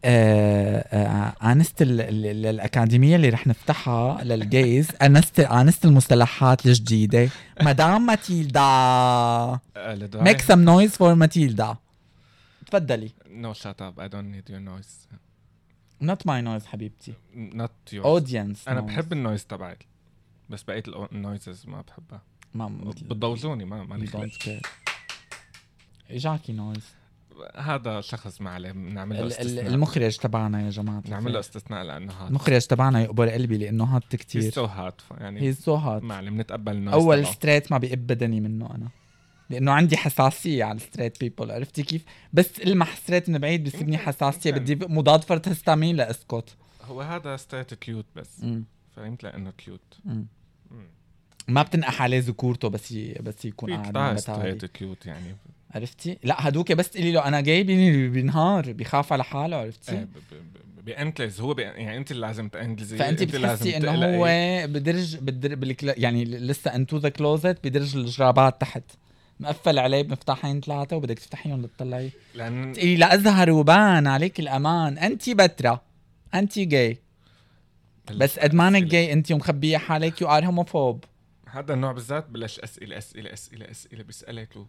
آه 0.06 0.78
آه 0.80 1.52
آنست 1.52 1.82
ال- 1.82 2.02
ال- 2.02 2.26
ال- 2.26 2.46
الأكاديمية 2.46 3.16
اللي 3.16 3.30
رح 3.30 3.48
نفتحها 3.48 4.24
لل 4.24 4.45
gays 4.45 4.88
آنسة 5.02 5.40
آنسة 5.40 5.86
المصطلحات 5.86 6.66
الجديدة. 6.66 7.30
مدام 7.62 8.06
ماتيلدا. 8.06 9.60
make 10.22 10.42
some 10.42 10.60
noise 10.60 10.92
for 10.92 11.16
ماتيلدا. 11.16 11.76
تفضلي. 12.68 13.12
no 13.30 13.54
shut 13.54 13.82
up 13.82 14.00
I 14.00 14.08
don't 14.10 14.26
need 14.36 14.50
your 14.50 14.60
noise 14.60 15.08
not 16.02 16.28
my 16.28 16.42
noise 16.42 16.66
حبيبتي. 16.66 17.14
not 17.36 17.72
your 17.94 18.06
audience 18.06 18.68
أنا 18.68 18.82
بحب 18.82 19.14
ال 19.14 19.19
noise 19.19 19.46
تبعك 19.46 19.86
بس 20.50 20.64
بقية 20.64 20.84
ال 21.12 21.19
noises 21.19 21.66
ما 21.68 21.82
بحبها. 21.82 22.22
ما 22.54 22.68
مثل 22.68 23.06
بتضوجوني 23.06 23.66
ما 23.66 23.84
مالي. 23.84 24.32
إجاكي 26.10 26.54
noise 26.54 26.86
هذا 27.56 28.02
شخص 28.02 28.42
ما 28.42 28.50
عليه 28.50 28.72
بنعمل 28.72 29.18
له 29.18 29.28
استثناء. 29.28 29.68
المخرج 29.68 30.18
تبعنا 30.18 30.62
يا 30.66 30.70
جماعة 30.70 31.04
نعمل 31.10 31.34
له 31.34 31.40
استثناء 31.40 31.84
لأنه 31.84 32.14
هذا 32.14 32.28
المخرج 32.28 32.62
تبعنا 32.62 33.02
يقبر 33.02 33.30
قلبي 33.30 33.58
لأنه 33.58 33.84
هات 33.84 34.04
هي 34.12 34.18
كتير 34.18 34.50
so 34.50 34.66
hot 34.66 35.02
يعني 35.18 35.42
هي 35.42 35.54
so 35.54 35.76
hot 35.76 36.04
ما 36.04 36.16
عليه 36.16 36.30
بنتقبل 36.30 36.72
ال 36.72 36.77
noise 36.77 37.04
أول. 37.04 37.26
straight 37.28 37.72
ما 37.72 37.78
بيقب 37.78 38.08
بدني 38.08 38.40
منه 38.40 38.76
أنا. 38.76 38.90
لأنه 39.50 39.72
عندي 39.72 39.98
حساسية 39.98 40.64
على 40.64 40.76
ال 40.76 40.81
straight 40.81 41.20
people 41.20 41.52
عرفتي 41.52 41.84
كيف؟ 41.84 42.04
بس 42.34 42.60
المح 42.60 42.96
ستريت 42.96 43.30
من 43.30 43.38
بعيد 43.40 43.64
بيصيبني 43.64 43.94
يمكن- 43.94 44.06
حساسية 44.06 44.50
يمكن. 44.50 44.64
بدي 44.64 44.86
مضاد 44.86 45.24
فرط 45.24 45.48
هستامين 45.48 45.96
لاسكت 45.96 46.56
هو 46.84 47.02
هذا 47.02 47.38
ستريت 47.38 47.74
كيوت 47.74 48.06
بس. 48.16 48.44
مم. 48.44 48.64
فهمت؟ 48.96 49.24
لأنه 49.24 49.52
كيوت 49.52 49.82
مم. 50.06 50.26
مم. 50.72 50.86
ما 51.48 51.62
بتنقح 51.62 52.02
عليه 52.02 52.20
ذكورته 52.20 52.68
بس 52.68 52.92
ي... 52.92 53.14
بس 53.14 53.46
يكون 53.46 53.84
في 53.84 53.92
قاعد 53.92 54.20
ستريت 54.20 54.66
كيوت 54.66 55.06
يعني. 55.06 55.36
عرفتي؟ 55.72 56.18
لا 56.24 56.48
هدوك 56.48 56.72
بس 56.72 56.90
تقولي 56.90 57.12
له 57.12 57.28
أنا 57.28 57.42
جاي 57.42 57.64
بينهار 58.10 58.72
بيخاف 58.72 59.14
على 59.14 59.24
حاله 59.24 59.58
عرفتي؟ 59.58 59.96
ب- 59.96 60.00
ب- 60.00 60.36
ب- 60.80 60.86
بيانكلز 60.86 61.42
هو 61.42 61.54
بي 61.54 61.62
يعني 61.62 61.98
أنت 61.98 62.12
اللي 62.12 62.28
لازم 62.28 62.48
تانجلزي 62.50 62.98
فأنت 62.98 63.22
لازم 63.24 63.40
بتحسي 63.42 63.78
إنه. 63.78 64.18
هو 64.18 64.28
بدرج 64.68 65.16
بدر 65.18 65.56
بالكلا 65.56 65.94
يعني 65.98 66.26
لسه 66.26 66.76
انتو 66.76 66.98
ذا 66.98 67.10
كلوزت 67.10 67.58
بدرج 67.64 67.98
الجرابات 67.98 68.62
تحت. 68.62 68.84
مقفل 69.44 69.80
عليه 69.80 70.02
بمفتاحين 70.02 70.62
ثلاثة 70.62 70.96
وبدك 70.96 71.20
تفتحيهم 71.20 71.62
لتطلعي. 71.62 72.12
لأن 72.36 72.74
تقولي 72.74 72.96
لا 72.96 73.52
وبان 73.52 74.08
عليك 74.08 74.40
الأمان. 74.40 74.98
انت 74.98 75.30
بترا 75.30 75.82
انت 76.34 76.60
جاي 76.60 76.98
بس 78.12 78.40
ادمانك 78.40 78.84
جاي 78.84 79.14
انت 79.14 79.32
ومخبيه 79.32 79.78
حالك 79.78 80.22
يو 80.22 80.28
ار 80.28 80.46
هوموفوب 80.46 81.04
هذا 81.50 81.74
النوع 81.74 81.92
بالذات 81.92 82.30
بلش 82.30 82.60
أسئلة 82.60 82.98
أسئلة 82.98 83.34
أسئلة 83.34 83.72
أسئلة 83.72 84.04
بيسالك 84.04 84.56
و... 84.56 84.66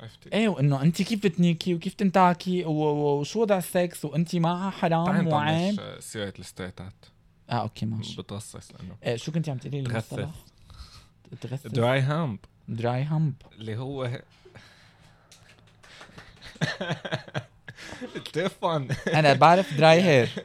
عرفتي 0.00 0.32
إيه 0.32 0.48
وإنه 0.48 0.82
انت 0.82 1.02
كيف 1.02 1.24
بتنيكي 1.24 1.74
وكيف 1.74 1.94
تنتاكي 1.94 2.64
وشو 2.64 3.40
وضع 3.40 3.58
السكس 3.58 4.04
وانت 4.04 4.36
معها 4.36 4.70
حرام 4.70 5.26
وعيب. 5.26 5.74
نطنش 5.74 6.04
سيرة 6.04 6.34
الستريتات 6.38 6.92
آه 7.50 7.52
أوكي 7.54 7.86
ماشي. 7.86 8.22
بتغصص 8.22 8.72
لأنه 8.72 8.96
إيه 9.04 9.16
شو 9.16 9.32
كنت 9.32 9.48
عم 9.48 9.58
تقولي 9.58 9.82
لي؟ 9.82 10.02
تغثث. 11.40 11.66
dry 11.66 12.00
hump 12.00 12.38
dry 12.68 13.04
hump 13.04 13.34
اللي 13.52 13.76
هو 13.76 14.04
التليفون 18.16 18.88
أنا 19.14 19.32
بعرف 19.32 19.74
dry 19.74 20.02
hair 20.02 20.28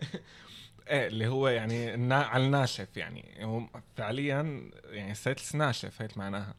إيه 0.88 1.08
اللي 1.08 1.28
هو 1.28 1.48
يعني 1.48 1.94
النا... 1.94 2.24
على 2.24 2.46
الناشف 2.46 2.98
يعني. 2.98 3.46
هو 3.46 3.64
فعليا 3.98 4.70
يعني 4.86 5.16
سيتلز 5.16 5.56
ناشف 5.56 6.02
هيك 6.02 6.18
معناها 6.18 6.54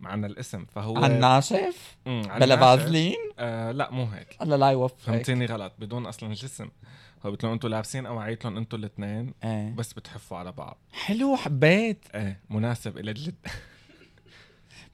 معنى 0.00 0.26
الاسم. 0.26 0.64
فهو 0.64 0.96
على 0.96 1.14
الناشف؟ 1.14 1.96
بلا. 2.06 2.56
فازلين 2.56 3.16
آه 3.38 3.72
لا 3.72 3.90
مو 3.90 4.04
هيك. 4.04 4.36
الله 4.42 4.56
لا 4.56 4.70
يوفقك. 4.70 5.00
فهمتيني 5.00 5.46
غلط. 5.46 5.72
بدون 5.78 6.06
أصلا 6.06 6.34
جسم 6.34 6.68
هو 7.26 7.30
بتلاقوا 7.30 7.54
أنتوا 7.54 7.70
لابسين 7.70 8.06
اواعيتهم 8.06 8.56
أنتوا 8.56 8.78
الاثنين 8.78 9.34
إيه. 9.44 9.74
بس 9.74 9.92
بتحفوا 9.92 10.38
على 10.38 10.52
بعض. 10.52 10.78
حلو 10.92 11.36
حبيت. 11.36 12.04
إيه 12.14 12.40
مناسب 12.50 12.98
إلى 12.98 13.10
الجد 13.10 13.34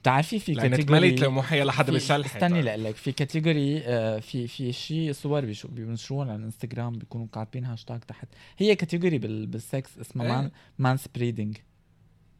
بتعرفي 0.01 0.39
في 0.39 0.55
كاتيجوري 0.55 1.15
لو 1.15 1.31
مو 1.31 1.41
حيا 1.41 1.65
لحد 1.65 1.91
بالشلحة 1.91 2.37
استني 2.37 2.61
لك 2.61 2.95
في 2.95 3.11
كاتيجوري 3.11 3.81
آه، 3.85 4.19
في 4.19 4.47
في 4.47 4.73
شيء 4.73 5.13
صور 5.13 5.53
بينشروها 5.65 6.27
على 6.27 6.35
الانستغرام 6.35 6.97
بيكونوا 6.97 7.27
كاتبين 7.33 7.65
هاشتاج 7.65 7.99
تحت. 7.99 8.27
هي 8.57 8.75
كاتيجوري 8.75 9.17
بال 9.17 9.47
بالسكس 9.47 9.99
اسمها. 9.99 10.27
مان 10.27 10.51
مان 10.77 10.97
سبريدنج 10.97 11.57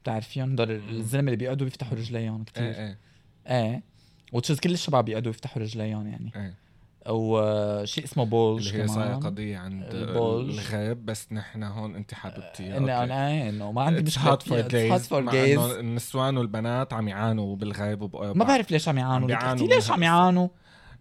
بتعرفيهم؟ 0.03 0.51
هدول 0.51 0.71
الزلمة 0.71 1.25
اللي 1.25 1.35
بيقعدوا 1.35 1.67
بيفتحوا 1.67 1.97
رجليهم 1.97 2.43
كثير 2.43 2.63
إيه 2.63 2.87
إيه. 2.87 2.97
إيه. 3.47 3.83
وتشوز 4.33 4.59
كل 4.59 4.71
الشباب 4.71 5.05
بيقعدوا 5.05 5.31
يفتحوا 5.31 5.61
رجليهم 5.61 6.07
يعني. 6.07 6.31
إيه. 6.35 6.68
وشيء 7.07 8.03
اسمه 8.03 8.25
بولج 8.25 8.67
اللي 8.67 8.83
هي 8.83 8.87
صايرة 8.87 9.15
قضية 9.15 9.57
عند. 9.57 9.87
الغرب 9.91 11.05
بس 11.05 11.33
نحن 11.33 11.63
هون 11.63 11.95
انت 11.95 12.13
حاببتيها 12.13 12.77
إنه. 12.77 13.03
أنا 13.03 13.49
انه 13.49 13.71
ما 13.71 13.81
عندي 13.81 14.01
مشكلة. 14.01 14.37
مع 15.11 15.31
gays. 15.31 15.35
إنه 15.35 15.79
النسوان 15.79 16.37
والبنات 16.37 16.93
عم 16.93 17.07
يعانوا 17.07 17.55
بالغرب 17.55 18.01
وبأوروبا 18.01 18.39
ما 18.39 18.45
بعرف 18.45 18.71
ليش 18.71 18.89
عم 18.89 18.97
يعانوا. 18.97 19.35
عم 19.35 19.57
ليش؟ 19.57 19.87
من 19.87 19.93
عم. 19.93 20.03
يعانوا؟ 20.03 20.47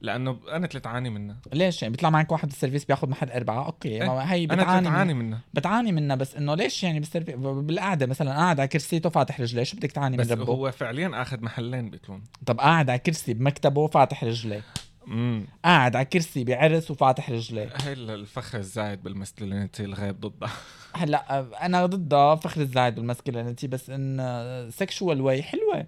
لأنه 0.00 0.38
أنا 0.52 0.66
تعاني 0.66 1.10
منها. 1.10 1.36
ليش؟ 1.52 1.82
يعني 1.82 1.92
بيطلع 1.92 2.10
معك 2.10 2.32
واحد 2.32 2.48
بالسيرفيس 2.48 2.84
بياخذ 2.84 3.08
محل 3.08 3.30
أربعة. 3.30 3.66
okay 3.66 3.88
إيه، 3.88 4.08
ما 4.08 4.32
هي 4.32 4.44
أنا 4.44 4.54
بتعاني 4.62 4.86
تعاني 4.88 5.14
من... 5.14 5.24
منها. 5.24 5.40
بتعاني 5.54 5.92
منها 5.92 6.16
بس 6.16 6.34
إنه 6.36 6.54
ليش 6.54 6.84
يعني 6.84 7.00
بالسيرفيس 7.00 7.34
بالقعدة 7.34 8.06
مثلا 8.06 8.32
قاعد 8.32 8.60
على 8.60 8.68
كرسيته 8.68 9.08
فاتح 9.08 9.40
رجليه 9.40 9.62
شو 9.62 9.76
بدك 9.76 9.92
تعاني 9.92 10.16
من 10.16 10.22
بس 10.22 10.30
ربه؟ 10.30 10.44
هو 10.44 10.70
فعليا 10.70 11.22
آخذ 11.22 11.40
محلين 11.42 11.90
بيكون 11.90 12.24
طب 12.46 12.60
قاعد 12.60 12.90
على 12.90 12.98
كرسي 12.98 13.34
بمكتبه 13.34 13.86
فاتح 13.86 14.24
رجليه. 14.24 14.62
امم 15.08 15.46
قاعد 15.64 15.96
على 15.96 16.04
كرسي 16.04 16.44
بعرس 16.44 16.90
وفاتح 16.90 17.30
رجليه 17.30 17.72
هي 17.82 17.92
الفخر 17.92 18.58
الزايد 18.58 19.02
بال 19.02 19.15
masculinity 19.15 19.84
الغيب 19.84 20.20
ضدها. 20.20 20.50
هلا 21.00 21.66
أنا 21.66 21.86
ضدها 21.86 22.34
فخر 22.34 22.60
الزايد 22.60 22.94
بال 22.94 23.05
masculinity 23.05 23.66
بس 23.66 23.90
in 23.90 24.70
sexual 24.72 25.20
way 25.20 25.42
حلوة. 25.42 25.86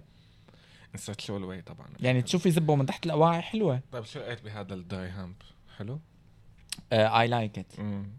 نسيت 0.95 1.21
شو 1.21 1.37
ال 1.37 1.43
way 1.43 1.61
طبعا. 1.61 1.87
يعني 1.99 2.21
تشوفي 2.21 2.51
زبه 2.51 2.75
من 2.75 2.85
تحت 2.85 3.05
الاواعي 3.05 3.41
حلوة. 3.41 3.81
طيب 3.91 4.03
شو 4.05 4.19
لقيت 4.19 4.41
بهذا 4.41 4.73
ال 4.73 4.82
dry 4.82 5.09
hump 5.09 5.35
حلو؟ 5.77 5.99
I 6.93 7.27
like 7.27 7.59
it 7.59 7.73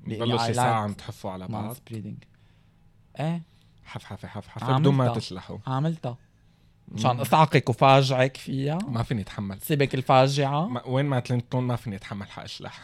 بضلوا 0.07 0.39
شي 0.39 0.53
like 0.53 0.57
ساعة 0.57 0.75
عم 0.75 0.93
تحفوا 0.93 1.31
على 1.31 1.49
بعض. 1.49 1.73
spreading 1.73 2.25
إيه؟ 3.21 3.43
حفحفة 3.85 4.29
عملتها. 4.57 4.79
بدون 4.79 4.95
ما 4.95 5.15
تشلحوا. 5.15 5.59
عملتها 5.67 6.17
مشان 6.93 7.21
اصعقك 7.21 7.69
وفاجعك 7.69 8.37
فيها. 8.37 8.79
ما 8.79 9.03
فيني 9.03 9.23
أتحمل. 9.23 9.61
سيبك 9.61 9.95
الفاجعة. 9.95 10.67
ما 10.67 10.87
وين 10.87 11.07
ما 11.07 11.21
تلنتون 11.21 11.65
ما 11.65 11.77
فيني 11.77 11.97
أتحمل 11.97 12.27
حأشلح. 12.27 12.81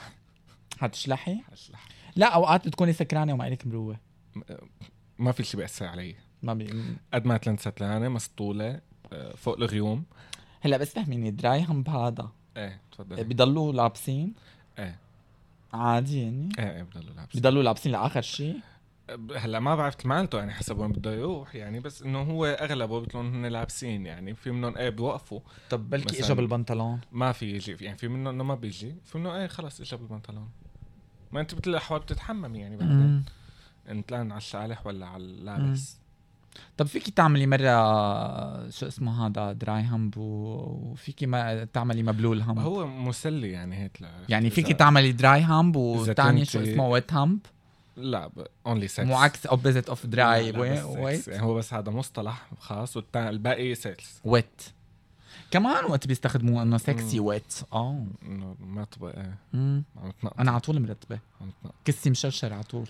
حتشلحي؟ 0.78 1.40
حأشلح. 1.48 1.88
لا 2.16 2.26
أوقات 2.26 2.68
بتكوني 2.68 2.92
سكرانة 2.92 3.32
وما 3.32 3.48
إلك 3.48 3.66
مروة. 3.66 3.96
ما 5.18 5.32
في 5.32 5.44
شي 5.44 5.56
بيأثر 5.56 5.86
علي. 5.86 6.14
ما 6.42 6.54
بي... 6.54 6.84
قد 7.14 7.26
ما 7.26 7.36
تلنت 7.36 7.60
ستلانة 7.60 8.08
مسطولة 8.08 8.80
آه، 9.12 9.34
فوق 9.36 9.56
الغيوم. 9.56 10.04
هلا 10.60 10.76
بس 10.76 10.94
فهميني 10.94 11.30
دراي 11.30 11.64
همب 11.64 11.88
هذا 11.88 12.28
إيه 12.56 12.80
تفضل 12.92 13.24
بيضلوا 13.24 13.72
لابسين؟ 13.72 14.34
إيه. 14.78 14.98
عادي 15.72 16.22
يعني؟ 16.22 16.48
إيه 16.58 16.76
إيه 16.76 16.82
بضلوا 16.82 17.14
لابس 17.14 17.34
بيضلوا 17.34 17.62
لابسين 17.62 17.92
لآخر 17.92 18.22
شيء 18.22 18.60
هلا 19.36 19.60
ما 19.60 19.76
بعرف 19.76 20.06
مالته 20.06 20.38
يعني 20.38 20.52
حسب 20.52 20.78
وين 20.78 20.92
بده 20.92 21.12
يروح 21.14 21.54
يعني 21.54 21.80
بس 21.80 22.02
انه 22.02 22.22
هو 22.22 22.44
أغلبه 22.44 23.00
بتلون 23.00 23.34
هن 23.34 23.46
لابسين 23.46 24.06
يعني 24.06 24.34
في 24.34 24.50
منهم 24.50 24.76
إيه 24.76 24.90
بوقفوا 24.90 25.40
طب 25.70 25.90
بلكي 25.90 26.24
اجى 26.24 26.34
بالبنطلون؟ 26.34 27.00
ما 27.12 27.32
في 27.32 27.54
يجي 27.54 27.76
يعني 27.80 27.98
في 27.98 28.08
منه 28.08 28.30
إنه 28.30 28.44
ما 28.44 28.54
بيجي 28.54 28.94
في 29.04 29.18
منه 29.18 29.36
إيه 29.36 29.46
خلص 29.46 29.80
اجى 29.80 29.96
بالبنطلون. 29.96 30.48
ما 31.32 31.40
انت 31.40 31.54
بكل 31.54 31.70
الاحوال 31.70 32.00
بتتحممي 32.00 32.58
يعني 32.58 32.76
بعدين. 32.76 33.24
انت 33.88 34.12
لأن 34.12 34.30
على 34.32 34.38
الشالح 34.38 34.86
ولا 34.86 35.06
على 35.06 35.24
اللابس. 35.24 35.98
طب 36.76 36.86
فيكي 36.86 37.10
تعملي 37.10 37.46
مرة 37.46 38.70
شو 38.70 38.86
اسمه 38.86 39.26
هذا 39.26 39.52
دراي 39.52 39.82
همب 39.82 40.14
وفيكي 40.16 41.26
ما 41.26 41.64
تعملي 41.64 42.02
مبلول 42.02 42.42
همب 42.42 42.58
هو 42.58 42.86
مسلي 42.86 43.50
يعني 43.50 43.82
هيك 43.82 44.00
يعني 44.28 44.50
فيكي 44.50 44.74
تعملي 44.74 45.12
دراي 45.12 45.44
همب 45.44 45.76
والثانية 45.76 46.44
شو 46.44 46.62
اسمه 46.62 46.88
ويت 46.88 47.12
همب 47.12 47.38
لا 47.98 48.30
only 48.66 48.88
sex 48.88 49.06
مو 49.06 49.16
عكس 49.16 49.46
opposite 49.46 49.88
of 49.88 50.06
dry 50.06 50.50
wet 50.58 51.28
هو 51.28 51.54
بس 51.54 51.74
هذا 51.74 51.90
مصطلح 51.92 52.48
خاص 52.58 52.98
والتا- 52.98 53.16
الباقي 53.16 53.74
سكس 53.74 54.20
wet 54.24 54.62
كمان 55.50 55.84
وقت 55.84 56.06
بيستخدموه 56.06 56.62
إنه 56.62 56.78
sexy. 56.78 57.20
wet 57.20 57.54
آه. 57.72 58.04
إنه 58.22 58.56
مرتبه 58.60 59.10
إيه. 59.10 59.38
عم 59.54 59.84
تنقط 60.22 60.40
أنا 60.40 60.50
على 60.50 60.60
طول 60.60 60.80
مرتبة. 60.82 61.18
كسي 61.84 62.10
مشرشر 62.10 62.52
على 62.52 62.62
طول. 62.62 62.88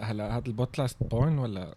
هلا 0.00 0.36
هذا 0.36 0.46
البودكاست 0.46 0.96
porn 1.00 1.38
ولا؟ 1.38 1.74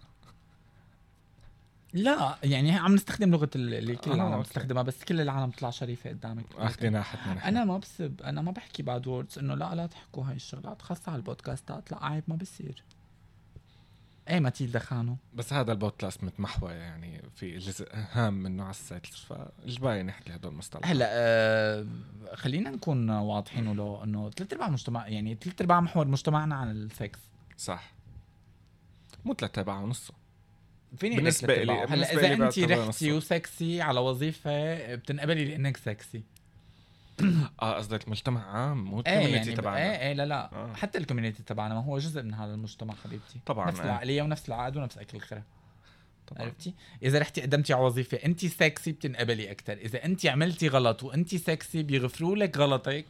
لا 1.93 2.35
يعني 2.43 2.71
عم 2.71 2.95
نستخدم 2.95 3.31
لغة 3.31 3.49
ال- 3.55 3.73
اللي 3.73 3.95
كل 3.95 4.11
آه، 4.11 4.13
العالم 4.15 4.31
أوكي. 4.33 4.43
بتستخدمها 4.43 4.83
بس 4.83 5.03
كل 5.03 5.21
العالم 5.21 5.51
تطلع 5.51 5.69
شريفة 5.69 6.09
قدامك. 6.09 6.45
اخذين 6.57 6.95
راحتنا 6.95 7.33
نحن. 7.33 7.47
أنا 7.47 7.65
ما 7.65 7.77
بسب 7.77 8.21
أنا 8.21 8.41
ما 8.41 8.51
بحكي 8.51 8.83
bad 8.83 9.07
words 9.07 9.39
إنه 9.39 9.55
لا 9.55 9.75
لا 9.75 9.85
تحكوا 9.87 10.23
هاي 10.25 10.35
الشغلات 10.35 10.81
خاصة 10.81 11.01
على 11.11 11.15
البودكاستات 11.19 11.91
لا 11.91 12.05
عيب 12.05 12.23
ما 12.27 12.35
بصير. 12.35 12.83
إيه 14.29 14.39
ماتيلدا 14.39 14.79
خانو 14.79 15.17
بس 15.33 15.53
هذا 15.53 15.71
البودكاست 15.71 16.23
متمحور 16.23 16.71
يعني 16.71 17.21
في 17.35 17.57
جزء 17.57 17.87
هام 17.93 18.33
منه 18.33 18.63
على 18.63 18.69
السكس 18.71 19.15
فالجباية 19.15 20.01
نحكي 20.01 20.35
هدول 20.35 20.51
المصطلحات؟ 20.51 20.91
هلا 20.91 21.05
آه 21.09 21.87
خلينا 22.33 22.69
نكون 22.69 23.09
واضحين 23.09 23.67
ولو 23.67 24.03
إنه 24.03 24.29
ثلاث 24.29 24.53
أرباع 24.53 24.69
مجتمع 24.69 25.07
يعني 25.07 25.35
ثلاث 25.41 25.61
أرباع 25.61 25.79
محور 25.79 26.07
مجتمعنا 26.07 26.55
عن 26.55 26.71
السكس 26.71 27.19
صح. 27.57 27.91
مو 29.25 29.33
ثلاثة 29.33 29.59
أرباع 29.59 29.79
ونصه. 29.81 30.13
فيني 30.97 31.15
بالنسبة 31.15 31.63
لي 31.63 31.71
هلأ 31.71 32.13
إذا 32.13 32.33
انت 32.33 32.59
رحتي. 32.59 33.11
وسكسي 33.11 33.81
على 33.81 33.99
وظيفة 33.99 34.95
بتنقبلي 34.95 35.45
لأنك 35.45 35.77
سكسي. 35.77 36.23
آه 37.61 37.73
قصدك 37.75 38.09
مجتمع 38.09 38.57
عام 38.57 38.83
مو 38.83 38.99
ال 38.99 39.03
community 39.03 39.35
يعني 39.35 39.53
تبعنا. 39.53 39.77
إيه 39.77 40.07
إيه 40.07 40.13
لا 40.13 40.25
لا. 40.25 40.53
آه. 40.53 40.73
حتى 40.73 40.97
ال 40.97 41.02
community 41.02 41.43
تبعنا 41.43 41.73
ما 41.73 41.83
هو 41.83 41.97
جزء 41.97 42.23
من 42.23 42.33
هذا 42.33 42.53
المجتمع 42.53 42.93
حبيبتي. 43.03 43.39
طبعاً، 43.45 43.67
نفس 43.67 43.79
إيه. 43.79 43.85
العقلية 43.85 44.21
ونفس 44.21 44.49
العقد 44.49 44.77
ونفس 44.77 44.97
أكل 44.97 45.17
الخرا 45.17 45.43
طبعا. 46.27 46.41
عرفتي؟ 46.41 46.73
إذا 47.03 47.19
رحتي 47.19 47.41
قدمتي 47.41 47.73
على 47.73 47.83
وظيفة 47.83 48.17
انت 48.25 48.45
سكسي 48.45 48.91
بتنقبلي 48.91 49.51
أكثر 49.51 49.73
إذا 49.73 50.05
انت 50.05 50.25
عملتي 50.25 50.67
غلط 50.67 51.03
وانت 51.03 51.35
سكسي 51.35 51.83
بيغفروا 51.83 52.35
لك 52.35 52.57
غلطك 52.57 53.05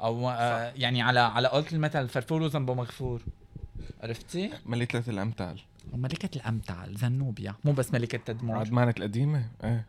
أو 0.00 0.30
آه 0.30 0.72
يعني 0.76 1.02
على 1.02 1.20
على 1.20 1.48
قولة 1.48 1.66
المثل 1.72 2.02
الفرفور 2.02 2.46
ذنبه 2.46 2.74
مغفور 2.74 3.22
عرفتي؟ 4.02 4.50
ملكة 4.66 5.02
الأمثال. 5.08 5.60
ملكة 5.92 6.36
الأمثال 6.36 6.96
زنوبيا 6.98 7.54
مو 7.64 7.72
بس 7.72 7.92
ملكة 7.92 8.18
تدمر. 8.18 8.56
عدمانك 8.58 8.98
القديمة؟ 8.98 9.48
إيه. 9.64 9.84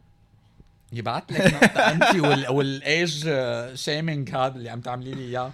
يبعت 0.93 1.31
لك 1.31 1.41
انت 1.93 2.15
وال 2.15 2.47
وال 2.49 2.81
age 2.81 3.29
shaming 3.75 4.29
هذا 4.35 4.55
اللي 4.55 4.69
عم 4.69 4.81
تعملي 4.81 5.11
لي 5.11 5.21
إياه. 5.21 5.51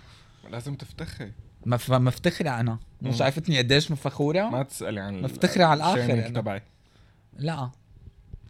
لازم 0.51 0.75
تفتخري. 0.75 1.31
مف- 1.65 1.91
مفتخرة 1.91 2.49
أنا. 2.59 2.79
مو. 3.01 3.11
شايفتني 3.11 3.57
قديش 3.57 3.91
مفخورة؟ 3.91 4.49
ما 4.49 4.63
تسألي 4.63 4.99
عن 4.99 5.21
مفتخرة 5.21 5.63
على 5.63 5.77
الآخر 5.77 5.99
ال 6.01 6.04
shaming 6.04 6.25
أنا. 6.25 6.41
تبعي. 6.41 6.61
لا. 7.37 7.69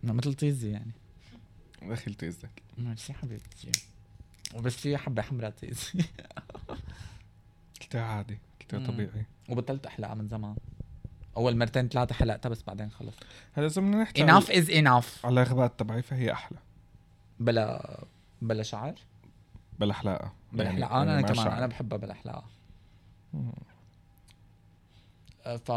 أنا 0.04 0.14
مثل 0.14 0.34
طيزي 0.34 0.72
يعني. 0.72 0.92
دخل 1.82 2.14
تيزك. 2.14 2.50
ميرسي 2.78 3.14
حبيبتي. 3.14 3.72
وبس 4.56 4.76
في 4.76 4.98
حبة 4.98 5.22
حمرا 5.22 5.50
تيزي. 5.50 5.92
قلتها 7.82 8.02
عادي 8.02 8.38
مم. 8.74 8.88
طبيعي. 8.88 9.26
وبطلت 9.50 9.86
أحلقها 9.86 10.14
من 10.14 10.28
زمان. 10.28 10.56
أول 11.38 11.58
مرتين 11.58 11.88
ثلاثة 11.89 12.15
حلقتها 12.15 12.50
بس 12.50 12.63
بعدين 12.63 12.91
خلص 12.91 13.15
هلا 13.54 13.65
إذا 13.65 13.82
بدنا 13.82 14.02
نحكي 14.02 14.28
enough 14.28 14.45
is 14.45 14.69
enough. 14.69 15.26
على 15.26 15.41
الرغبات 15.41 15.80
تبعي 15.80 16.02
فهي 16.02 16.32
أحلى. 16.32 16.58
بلا 17.39 18.00
بلا 18.41 18.63
شعر 18.63 18.93
بلا 19.80 19.93
حلاقه 19.93 20.34
بلا 20.54 20.63
يعني- 20.63 20.76
حلقة 20.86 21.02
أنا 21.02 21.12
يعني 21.12 21.21
ما 21.21 21.28
كمان 21.34 21.45
شعر. 21.45 21.58
أنا 21.58 21.67
بحبها 21.67 21.98
بلا 21.98 22.43
مم. 23.34 23.52
ف 25.45 25.71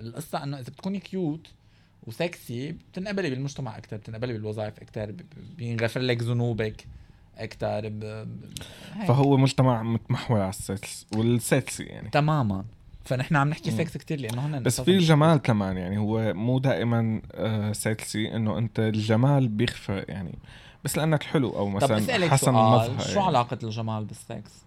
القصة 0.00 0.42
إنه 0.42 0.58
إذا 0.58 0.70
بتكوني 0.70 1.00
cute 1.00 1.46
و 2.06 2.19
sexy 2.19 2.72
بتنقبلي 2.72 3.30
بالمجتمع 3.30 3.76
أكثر 3.78 3.96
بتنقبلي 3.96 4.32
بالوظائف 4.32 4.78
أكثر 4.82 5.14
بينغفر 5.56 6.00
لك 6.00 6.22
ذنوبك 6.22 6.86
أكثر 7.36 7.88
ب... 7.88 8.28
فهو 9.08 9.36
مجتمع 9.36 9.82
متمحور 9.82 10.40
على 10.40 10.48
السكس 10.48 11.06
والسكسي 11.16 11.82
يعني. 11.84 12.10
تماما. 12.10 12.64
فنحن 13.04 13.36
عم 13.36 13.48
نحكي. 13.48 13.70
سكس 13.70 13.96
كتير 13.96 14.20
لأنه 14.20 14.46
هن 14.46 14.62
بس 14.62 14.80
في 14.80 14.90
الجمال 14.90 15.38
كمان 15.38 15.76
يعني 15.76 15.98
هو 15.98 16.34
مو 16.34 16.58
دائما 16.58 17.22
آه 17.32 17.72
سكسي 17.72 18.36
إنه 18.36 18.58
أنت 18.58 18.80
الجمال 18.80 19.48
بيخفى 19.48 20.04
يعني. 20.08 20.38
بس 20.84 20.98
لأنك 20.98 21.22
حلو 21.22 21.50
أو 21.50 21.68
طب 21.68 21.74
مثلا 21.74 21.98
اسالك 21.98 22.30
حسن 22.30 22.46
سؤال 22.52 22.56
المظهر 22.56 22.98
شو 22.98 23.10
يعني. 23.10 23.26
علاقة 23.26 23.58
الجمال 23.62 24.04
بالسكس؟ 24.04 24.64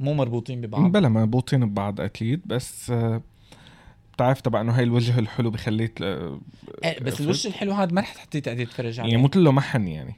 مو 0.00 0.14
مربوطين 0.14 0.60
ببعض؟ 0.60 0.92
بلا 0.92 1.08
مربوطين 1.08 1.66
ببعض 1.66 2.00
أكيد 2.00 2.40
بس 2.46 2.90
آه 2.90 3.22
بتعرف 4.14 4.40
تبع 4.40 4.60
إنه 4.60 4.72
هاي 4.72 4.84
الوجه 4.84 5.18
الحلو 5.18 5.50
بخليك 5.50 6.02
آه 6.02 6.40
إيه 6.84 7.00
بس 7.00 7.20
الوجه 7.20 7.48
الحلو 7.48 7.72
هذا 7.72 7.92
ما 7.92 8.00
رح 8.00 8.14
تحطيه 8.14 8.38
تقدري 8.38 8.66
تتفرج 8.66 9.00
عليه. 9.00 9.10
يعني 9.10 9.22
مو 9.22 9.28
كله 9.28 9.52
محن 9.52 9.88
يعني. 9.88 10.14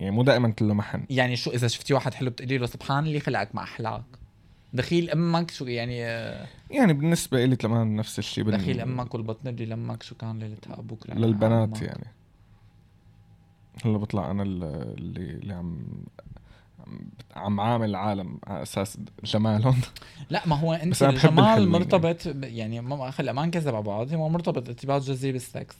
يعني 0.00 0.14
مو 0.14 0.22
دائما 0.22 0.50
كله 0.50 0.74
محن. 0.74 1.04
يعني 1.10 1.36
شو 1.36 1.50
إذا 1.50 1.68
شفتي 1.68 1.94
واحد 1.94 2.14
حلو 2.14 2.30
بتقولي 2.30 2.58
له 2.58 2.66
سبحان 2.66 3.04
اللي 3.04 3.20
خلقك 3.20 3.54
مع 3.54 3.62
احلاك 3.62 4.02
دخيل 4.74 5.10
أمك 5.10 5.50
شو 5.50 5.64
يعني 5.66 6.04
آه، 6.06 6.46
يعني 6.70 6.92
بالنسبة 6.92 7.44
لي 7.44 7.56
كمان 7.56 7.96
نفس 7.96 8.18
الشيء 8.18 8.44
بال- 8.44 8.58
دخيل 8.58 8.80
أمك 8.80 9.14
والبطن 9.14 9.48
اللي 9.48 9.66
لمك 9.66 10.02
شو 10.02 10.14
كان 10.14 10.38
ليلتها 10.38 10.78
أبوك 10.78 11.10
للبنات 11.10 11.68
أمك. 11.68 11.82
يعني 11.82 12.06
هلا 13.84 13.98
بطلع 13.98 14.30
أنا 14.30 14.42
ال- 14.42 14.64
اللي 14.98 15.30
اللي 15.30 15.54
عم 15.54 15.78
عم- 17.36 17.60
عامل 17.60 17.90
العالم 17.90 18.38
على 18.46 18.62
أساس 18.62 18.98
جمالهم 19.24 19.80
لا 20.30 20.42
ما 20.46 20.56
هو 20.56 20.72
أنت 20.72 21.02
الجمال 21.02 21.38
الحلوين 21.44 21.68
مرتبط 21.68 22.26
يعني 22.42 22.80
ما 22.80 23.10
خلي 23.10 23.32
ما 23.32 23.46
نكذب 23.46 23.74
على 23.74 23.84
بعض 23.84 24.12
هو 24.14 24.28
مرتبط 24.28 24.68
ارتباط 24.68 25.02
جذري 25.02 25.32
بالسكس 25.32 25.76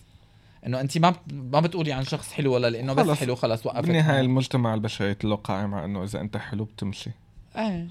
إنه 0.67 0.81
أنت 0.81 0.99
ما 0.99 1.15
ما 1.33 1.61
بتقولي 1.61 1.93
عن 1.93 2.05
شخص 2.05 2.33
حلو 2.33 2.55
ولا 2.55 2.71
لأنه 2.71 2.93
بس. 2.93 3.19
حلو 3.19 3.35
خلص 3.35 3.67
وقفت 3.67 3.87
بالنهاية. 3.87 4.21
المجتمع 4.21 4.75
البشري 4.75 5.15
كله 5.15 5.37
قائم 5.37 5.75
على 5.75 5.85
إنه 5.85 6.05
إذا 6.05 6.21
أنت 6.21 6.37
حلو 6.37 6.65
بتمشي 6.65 7.11
إيه 7.57 7.89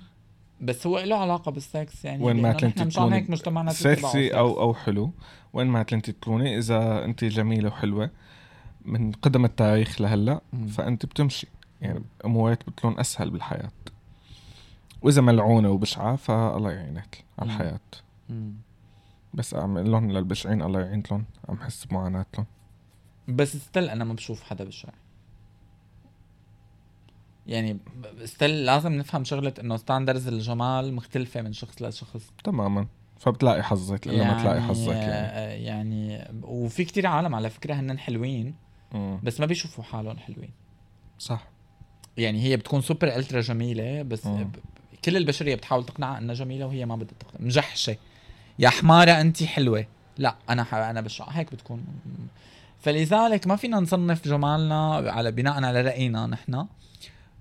بس 0.62 0.88
هو 0.88 1.00
له 1.00 1.16
علاقة 1.16 1.52
بالسكس 1.52 2.06
يعني 2.06 2.24
وين 2.24 2.42
ما 2.42 2.54
كنت 2.54 2.82
تكوني 2.82 3.16
هيك 3.16 3.30
مجتمعنا 3.30 3.72
سكسي 3.72 3.96
سكس. 4.28 4.36
أو 4.36 4.62
أو 4.62 4.74
حلو 4.74 5.12
وين 5.54 5.68
ما 5.68 5.84
كنت 5.84 6.10
تكوني 6.10 6.58
إذا 6.58 7.06
انت 7.06 7.24
جميلة 7.24 7.68
وحلوة 7.70 8.10
من 8.86 9.12
قدم 9.12 9.46
التاريخ 9.46 10.02
لهلأ. 10.02 10.42
فانت 10.70 11.06
بتمشي 11.06 11.48
يعني 11.82 12.04
أمورك 12.26 12.70
بتكون 12.70 13.00
أسهل 13.00 13.30
بالحياة 13.30 13.72
وإذا 15.02 15.22
ملعونة 15.22 15.70
وبشعة 15.70 16.16
فالله 16.16 16.72
يعينك 16.72 17.24
على. 17.40 17.50
الحياة 17.52 17.80
مم. 18.30 18.54
بس 19.34 19.54
عم 19.54 19.78
لهم 19.78 20.12
للبشعين 20.12 20.62
الله 20.62 20.80
يعين 20.80 21.04
لهم 21.12 21.26
عم 21.50 21.58
حس 21.58 21.86
بمعاناتهم 21.86 22.46
بس 23.28 23.58
still 23.58 23.90
أنا 23.90 24.04
ما 24.04 24.14
بشوف 24.14 24.44
حدا 24.44 24.64
بشع 24.64 24.90
يعني 27.48 27.78
still 28.26 28.66
لازم 28.66 28.94
نفهم 28.94 29.24
شغلة 29.24 29.54
إنه 29.60 29.78
standards 29.78 30.28
الجمال 30.28 30.94
مختلفة 30.94 31.42
من 31.42 31.54
شخص 31.54 31.82
لشخص. 31.82 32.32
تماما. 32.44 32.88
فبتلاقي 33.20 33.64
حظك 33.64 34.08
الا 34.08 34.24
ما 34.24 34.42
تلاقي 34.42 34.62
حظك 34.62 34.94
يعني. 34.94 35.12
آه، 35.12 35.52
يعني 35.52 36.28
وفي 36.44 36.86
كتير 36.86 37.08
عالم 37.08 37.36
على 37.36 37.50
فكرة 37.50 37.74
هن 37.74 38.00
حلوين 38.00 38.56
مم. 38.94 39.20
بس 39.24 39.40
ما 39.40 39.46
بيشوفوا 39.46 39.84
حالهم 39.84 40.18
حلوين. 40.18 40.50
صح. 41.20 41.48
يعني 42.18 42.44
هي 42.44 42.58
بتكون 42.58 42.82
سوبر 42.82 43.08
الترا 43.08 43.42
جميلة 43.42 44.02
بس 44.02 44.28
كل 45.06 45.18
البشريه 45.18 45.56
بتحاول 45.56 45.86
تقنعها 45.86 46.18
إنها 46.18 46.36
جميلة 46.36 46.66
وهي 46.66 46.86
ما 46.86 46.96
بدها 46.96 47.14
تقنع. 47.20 47.46
مجحشة. 47.46 47.96
يا 48.60 48.70
حمارة 48.70 49.12
انت 49.12 49.44
حلوة. 49.44 49.86
لا 50.18 50.36
أنا 50.50 50.64
ح... 50.64 50.74
أنا 50.74 51.02
بشع 51.02 51.30
هيك 51.30 51.52
بتكون. 51.54 51.86
فلذلك 52.80 53.48
ما 53.48 53.56
فينا 53.56 53.80
نصنف 53.80 54.28
جمالنا 54.28 54.96
على 54.96 55.32
بناء 55.32 55.64
على 55.64 55.82
رأينا 55.82 56.28
نحن. 56.28 56.66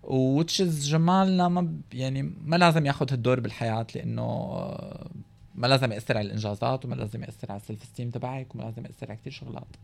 وتشز 0.02 0.88
جمالنا 0.88 1.48
ما 1.48 1.72
يعني 1.92 2.22
ما 2.22 2.56
لازم 2.56 2.86
ياخذ 2.86 3.12
هالدور 3.12 3.40
بالحياة 3.40 3.86
لأنه 3.94 4.22
آه، 4.22 5.10
ما 5.54 5.66
لازم 5.66 5.92
يأثر 5.92 6.18
على 6.18 6.26
الإنجازات 6.26 6.84
وما 6.84 6.94
لازم 6.94 7.22
يأثر 7.24 7.52
على 7.52 7.60
ال 7.60 7.65
self 7.65 7.84
esteem 7.84 8.10
تبعك 8.10 8.54
وما 8.54 8.62
لازم 8.62 8.84
يأثر 8.84 9.06
على 9.06 9.16
كثير 9.16 9.32
شغلات 9.32 9.76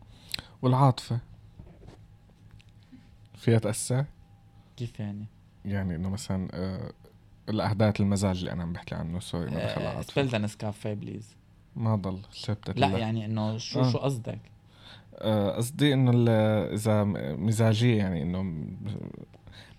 والعاطفة 0.61 1.19
فيها 3.35 3.59
تأثر 3.59 4.05
كيف 4.77 4.99
يعني؟ 4.99 5.25
يعني 5.65 5.95
إنه 5.95 6.09
مثلا 6.09 6.47
آه 6.53 6.91
الاحداث 7.49 8.01
المزاج 8.01 8.37
اللي 8.37 8.51
أنا 8.51 8.63
عم 8.63 8.73
بحكي 8.73 8.95
عنه 8.95 9.19
sorry 9.19 9.51
ما 9.51 9.65
دخل 9.65 9.81
آه، 9.81 9.91
العاطفة 9.91 10.11
spill 10.13 10.27
the 10.27 10.37
نسكافيه 10.37 10.93
please 10.93 11.35
ما 11.75 11.95
ضل 11.95 12.19
شبتت 12.31 12.79
لا 12.79 12.97
يعني 12.97 13.25
إنه 13.25 13.57
شو 13.57 13.79
آه. 13.79 13.91
شو 13.91 13.97
قصدك؟ 13.97 14.39
قصدي 15.57 15.93
إنه 15.93 16.31
إذا 16.73 17.03
مزاجية 17.33 17.97
يعني 17.97 18.21
إنه 18.21 18.67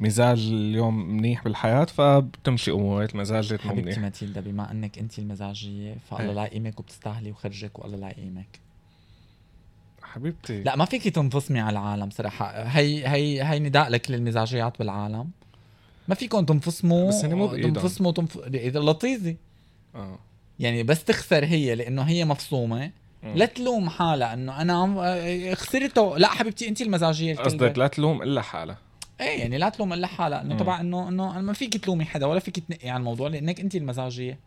مزاج 0.01 0.38
اليوم 0.47 1.17
منيح 1.17 1.45
بالحياة 1.45 1.85
فبتمشي 1.85 2.71
أمورك 2.71 3.14
مزاجك 3.14 3.67
مو 3.67 3.71
حبيبتي 3.71 3.91
منيح. 3.91 3.99
ماتيلدا 3.99 4.41
بما 4.41 4.71
أنك 4.71 4.99
انت 4.99 5.19
المزاجية 5.19 5.97
فالله 6.11 6.29
إيه. 6.29 6.35
لا 6.35 6.45
يقيمك 6.45 6.81
وبتستاهلي 6.81 7.31
وخرجك 7.31 7.79
والله 7.79 7.99
لا 7.99 8.09
يقيمك. 8.09 8.61
حبيبتي. 10.03 10.62
لا 10.62 10.77
ما 10.77 10.85
فيكي 10.85 11.11
تنفصمي 11.11 11.61
على 11.61 11.79
العالم 11.79 12.11
صراحة. 12.11 12.62
هي 12.62 13.09
هي 13.09 13.43
هي 13.43 13.59
نداء 13.59 13.88
لكل 13.88 14.14
المزاجيات 14.14 14.79
بالعالم. 14.79 15.31
ما 16.09 16.14
فيكم 16.14 16.45
تنفصموا 16.45 17.09
بس 17.09 17.25
هن 17.25 17.35
مو 17.35 17.47
بإيدهم. 17.47 17.73
تنفصموا 17.73 18.12
تنف... 18.12 18.38
لطيزه 18.77 19.37
آه. 19.95 20.19
يعني 20.59 20.83
بس 20.83 21.05
تخسر 21.05 21.45
هي 21.45 21.75
لأنه 21.75 22.03
هي 22.03 22.25
مفصومة. 22.25 22.91
مم. 23.23 23.35
لا 23.35 23.47
تلوم 23.47 23.88
حالها 23.88 24.35
إنه 24.35 24.61
أنا 24.61 24.95
آه، 24.99 25.55
خسرته. 25.55 26.19
لا 26.19 26.29
حبيبتي 26.29 26.69
انت 26.69 26.81
المزاجية. 26.81 27.35
قصدك 27.35 27.79
لا 27.79 27.87
تلوم 27.87 28.23
إلا 28.23 28.43
حالها. 28.43 28.79
إيه 29.21 29.41
يعني 29.41 29.59
لا 29.59 29.69
تلوم 29.69 29.93
إلا 29.93 30.07
حالها 30.07 30.43
إنه. 30.43 30.57
طبعا 30.57 30.81
انه 30.81 31.09
إنه 31.09 31.41
ما 31.41 31.53
فيك 31.53 31.77
تلومي 31.77 32.05
حدا 32.05 32.27
ولا 32.27 32.41
فيك 32.41 32.59
تنقي 32.59 32.89
عن 32.89 33.01
الموضوع 33.01 33.29
لأنك 33.29 33.61
انت 33.61 33.75
المزاجية. 33.75 34.39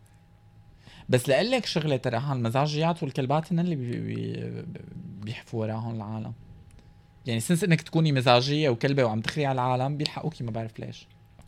بس 1.10 1.30
لاقول 1.30 1.52
لك 1.52 1.66
شغلة 1.66 1.98
ترى 1.98 2.18
هالمزاجيات 2.18 3.04
والكلبات 3.04 3.54
هن 3.54 3.60
اللي 3.60 3.76
بي 3.76 4.00
بي 4.00 4.64
بيحفوا 5.24 5.62
وراهم 5.62 5.96
العالم. 5.96 6.34
يعني 7.26 7.40
since 7.40 7.64
إنك 7.64 7.82
تكوني 7.82 8.12
مزاجية 8.12 8.70
وكلبة 8.70 9.04
وعم 9.04 9.22
تخري 9.22 9.46
على 9.46 9.56
العالم 9.66 9.98
بيلحقوكي 9.98 10.44
ما 10.44 10.52
بعرف 10.52 10.80
ليش. 10.80 11.08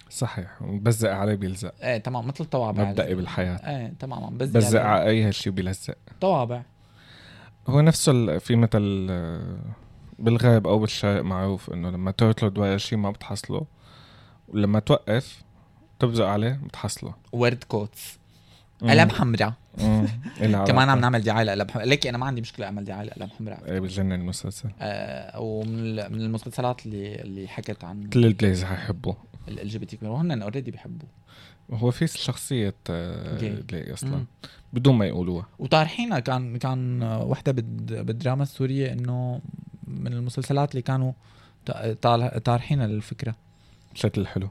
صحيح. 0.09 0.63
بزق 0.63 1.11
عليه 1.11 1.35
بيلزق. 1.35 1.73
إيه 1.83 1.97
تمام 1.97 2.27
مثل 2.27 2.43
الطوابع 2.43 2.83
مبدئي 2.83 3.15
بالحياة. 3.15 3.55
إيه 3.55 3.93
تماما 3.99 4.29
بس 4.29 4.49
بزق 4.49 4.81
على 4.81 5.09
أي 5.09 5.23
هالشي 5.23 5.49
بيلزق 5.49 5.95
طوابع 6.21 6.61
هو 7.67 7.81
نفسه 7.81 8.37
في 8.37 8.55
مثل 8.55 9.07
آه، 9.09 9.57
بالغرب 10.23 10.67
أو 10.67 10.79
بالشرق 10.79 11.21
معروف 11.21 11.69
إنه 11.73 11.89
لما 11.89 12.11
تركض 12.11 12.57
ورا 12.57 12.77
شيء 12.77 12.97
ما 12.99 13.11
بتحصله 13.11 13.65
ولما 14.47 14.79
توقف 14.79 15.43
تبزق 15.99 16.25
عليه 16.25 16.59
بتحصله. 16.65 17.13
word 17.31 17.63
quotes. 17.63 18.17
قلم 18.81 19.09
حمراء. 19.09 19.53
كمان 20.67 20.89
عم. 20.89 20.99
نعمل 20.99 21.21
دعاية 21.21 21.43
لقلم 21.45 21.67
حمراء. 21.71 21.87
ليكي 21.87 22.09
أنا 22.09 22.17
ما 22.17 22.25
عندي 22.25 22.41
مشكلة 22.41 22.65
أعمل 22.65 22.83
دعاية 22.85 23.07
لقلم 23.07 23.29
حمراء. 23.39 23.71
إيه 23.71 23.79
بتجنن 23.79 24.11
المسلسل. 24.11 24.69
آه 24.81 25.39
ومن 25.39 25.95
من 25.95 26.21
المسلسلات 26.21 26.85
اللي 26.85 27.15
اللي 27.15 27.47
حكت 27.47 27.83
عن 27.83 28.03
كل 28.03 28.25
الجليز 28.25 28.63
حيحبوا 28.63 29.13
LGBT 29.47 29.97
وهن 30.01 30.41
already 30.41 30.71
بيحبوا 30.71 31.07
هو 31.73 31.91
في 31.91 32.07
شخصية 32.07 32.75
آه، 32.89 33.37
جاي. 33.69 33.93
أصلا. 33.93 34.15
مم. 34.15 34.25
بدون 34.73 34.95
ما 34.95 35.05
يقولوها. 35.05 35.45
وطارحينها 35.59 36.19
كان 36.19 36.57
كان 36.57 37.03
وحدة 37.03 37.51
بالد- 37.51 37.93
بالدراما 38.05 38.43
السورية 38.43 38.93
إنه 38.93 39.41
من 40.01 40.13
المسلسلات 40.13 40.71
اللي 40.71 40.81
كانوا 40.81 41.11
ط- 41.65 41.71
طال- 42.01 42.43
طارحينها 42.43 42.87
للفكره 42.87 43.35
بشكل 43.93 44.27
حلو. 44.27 44.49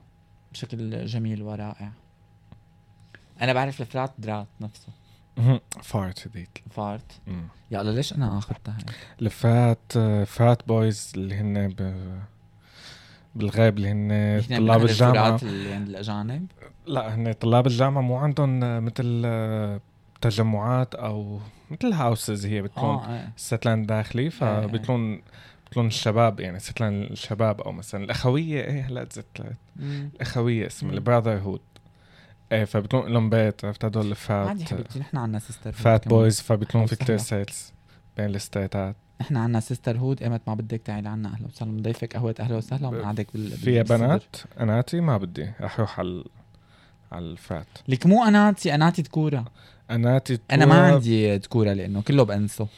بشكل 0.53 1.07
جميل 1.07 1.43
ورائع. 1.43 1.93
أنا 3.41 3.53
بعرف 3.53 3.81
الفرات 3.81 4.13
درات 4.19 4.47
نفسه. 4.61 4.89
فارت 5.83 6.29
هذيك. 6.29 6.63
فارت. 6.71 7.21
يا 7.71 7.81
الله 7.81 7.93
ليش 7.93 8.13
أنا 8.13 8.39
آخذتها 8.39 8.77
هيك؟ 8.79 8.97
الفات 9.23 9.79
آه، 9.97 10.25
فات 10.25 10.69
بويز 10.69 11.13
اللي 11.17 11.35
هن 11.35 11.69
ب... 11.69 11.95
بالغرب 13.35 13.77
اللي 13.79 13.89
هن 13.91 14.43
طلاب 14.59 14.83
الفرات 14.83 15.43
اللي 15.43 15.73
عند 15.73 15.89
الأجانب؟ 15.89 16.47
لا 16.87 17.15
هن 17.15 17.33
طلاب 17.33 17.67
الجامعة 17.67 18.01
مو 18.03 18.17
عندهم 18.17 18.85
مثل 18.85 19.23
تجمعات 20.23 20.95
أو 20.95 21.41
مثل 21.71 21.93
هاوسز 21.93 22.47
هي 22.47 22.63
بتكون 22.63 22.85
آه 22.85 23.15
إيه. 23.15 23.33
ستلاند 23.37 23.87
داخلي 23.87 24.31
فبيكون 24.31 25.23
بيكون 25.69 25.87
الشباب 25.87 26.41
يعني 26.41 26.59
ستلاند 26.59 27.11
الشباب 27.11 27.61
أو 27.61 27.73
مثلا 27.73 28.05
الأخوية 28.05 28.65
إيه 28.65 28.83
هلا 28.87 29.05
تذكرت. 29.05 29.57
الأخوية 29.81 30.67
اسمها. 30.67 30.93
البراذر 30.93 31.39
هود 31.39 31.61
إيه 32.53 32.65
فبيكون 32.65 33.13
لهم 33.13 33.31
بيت 33.31 33.65
عرفت 33.65 33.85
هدول 33.85 34.03
عادي 34.03 34.11
الفات 34.11 34.63
حبيبتي 34.63 34.99
نحن 34.99 35.17
عنا 35.17 35.39
سيستر 35.39 35.73
فات 35.73 36.09
بويز 36.09 36.41
فبيكون 36.41 36.87
في 36.87 36.95
وسهلا. 37.03 37.19
سيلز 37.19 37.73
بين 38.17 38.27
الستيتات. 38.27 38.97
نحن 39.21 39.37
عنا 39.37 39.61
سيستر 39.61 39.99
هود 39.99 40.23
ايمت 40.23 40.41
ما 40.47 40.55
بدك 40.55 40.81
تعالي 40.85 41.09
عنا 41.09 41.29
أهلا 41.29 41.47
وسهلا. 41.47 41.73
بنضيفك 41.73 42.17
قهوة 42.17 42.35
أهلا 42.41 42.57
وسهلا 42.57 42.89
وبنقعدك 42.89 43.27
بال 43.35 43.51
فيها. 43.51 43.83
بنات؟ 43.83 44.37
أناتي؟ 44.61 45.01
ما 45.01 45.17
بدي. 45.17 45.53
رح 45.61 45.77
أروح 45.79 45.99
على 45.99 46.25
على 47.13 47.25
الفات 47.25 47.67
لك 47.89 48.07
مو 48.07 48.25
أناتي 48.25 48.75
أناتي 48.75 49.03
تكورة. 49.03 49.45
اناتي 49.91 50.39
أنا 50.51 50.67
ما 50.67 50.87
عندي 50.87 51.39
تكوره 51.39 51.73
لأنه 51.73 52.03
كله 52.03 52.23
بانسه 52.23 52.69